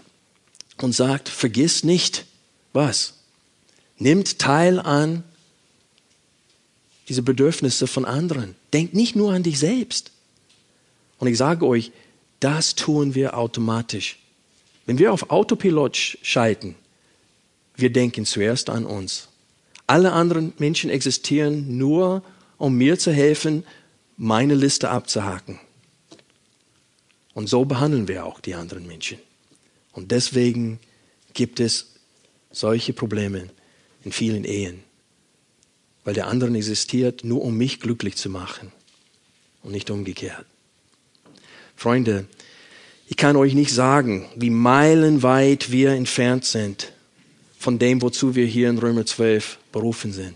[0.78, 2.26] und sagt, vergiss nicht,
[2.72, 3.14] was?
[3.98, 5.22] Nimmt teil an
[7.08, 8.56] diese Bedürfnisse von anderen.
[8.72, 10.10] Denkt nicht nur an dich selbst.
[11.18, 11.92] Und ich sage euch,
[12.40, 14.18] das tun wir automatisch.
[14.86, 16.74] Wenn wir auf Autopilot schalten,
[17.76, 19.28] wir denken zuerst an uns.
[19.88, 22.22] Alle anderen Menschen existieren nur,
[22.58, 23.64] um mir zu helfen,
[24.18, 25.58] meine Liste abzuhaken.
[27.32, 29.18] Und so behandeln wir auch die anderen Menschen.
[29.92, 30.78] Und deswegen
[31.32, 31.94] gibt es
[32.50, 33.48] solche Probleme
[34.04, 34.82] in vielen Ehen,
[36.04, 38.70] weil der andere existiert nur, um mich glücklich zu machen
[39.62, 40.44] und nicht umgekehrt.
[41.76, 42.26] Freunde,
[43.06, 46.92] ich kann euch nicht sagen, wie meilenweit wir entfernt sind
[47.58, 50.34] von dem, wozu wir hier in Römer 12 berufen sind.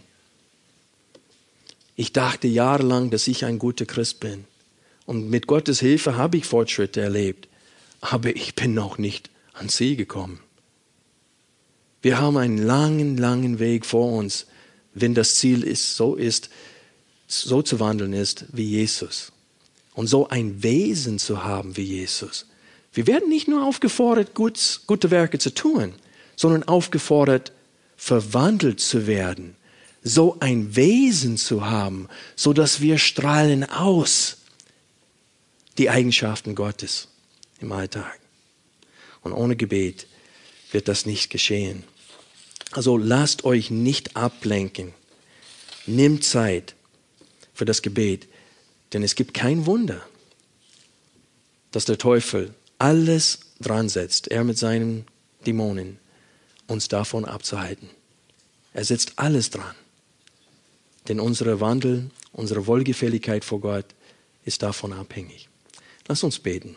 [1.97, 4.45] Ich dachte jahrelang, dass ich ein guter Christ bin.
[5.05, 7.49] Und mit Gottes Hilfe habe ich Fortschritte erlebt.
[8.01, 10.39] Aber ich bin noch nicht ans Ziel gekommen.
[12.03, 14.47] Wir haben einen langen, langen Weg vor uns,
[14.95, 16.49] wenn das Ziel ist, so ist,
[17.27, 19.33] so zu wandeln ist wie Jesus.
[19.95, 22.47] Und so ein Wesen zu haben wie Jesus.
[22.93, 25.95] Wir werden nicht nur aufgefordert, gut, gute Werke zu tun,
[26.37, 27.53] sondern aufgefordert,
[28.03, 29.55] verwandelt zu werden,
[30.03, 34.39] so ein Wesen zu haben, so dass wir strahlen aus
[35.79, 37.07] die Eigenschaften Gottes
[37.61, 38.19] im Alltag.
[39.21, 40.09] Und ohne Gebet
[40.73, 41.85] wird das nicht geschehen.
[42.73, 44.93] Also lasst euch nicht ablenken.
[45.87, 46.75] Nimmt Zeit
[47.55, 48.27] für das Gebet,
[48.93, 50.05] denn es gibt kein Wunder,
[51.71, 55.07] dass der Teufel alles dran setzt, er mit seinen
[55.47, 56.02] Dämonen,
[56.73, 57.89] uns davon abzuhalten.
[58.73, 59.75] Er setzt alles dran.
[61.09, 63.87] Denn unser Wandel, unsere Wohlgefälligkeit vor Gott
[64.45, 65.49] ist davon abhängig.
[66.09, 66.77] Lass uns beten.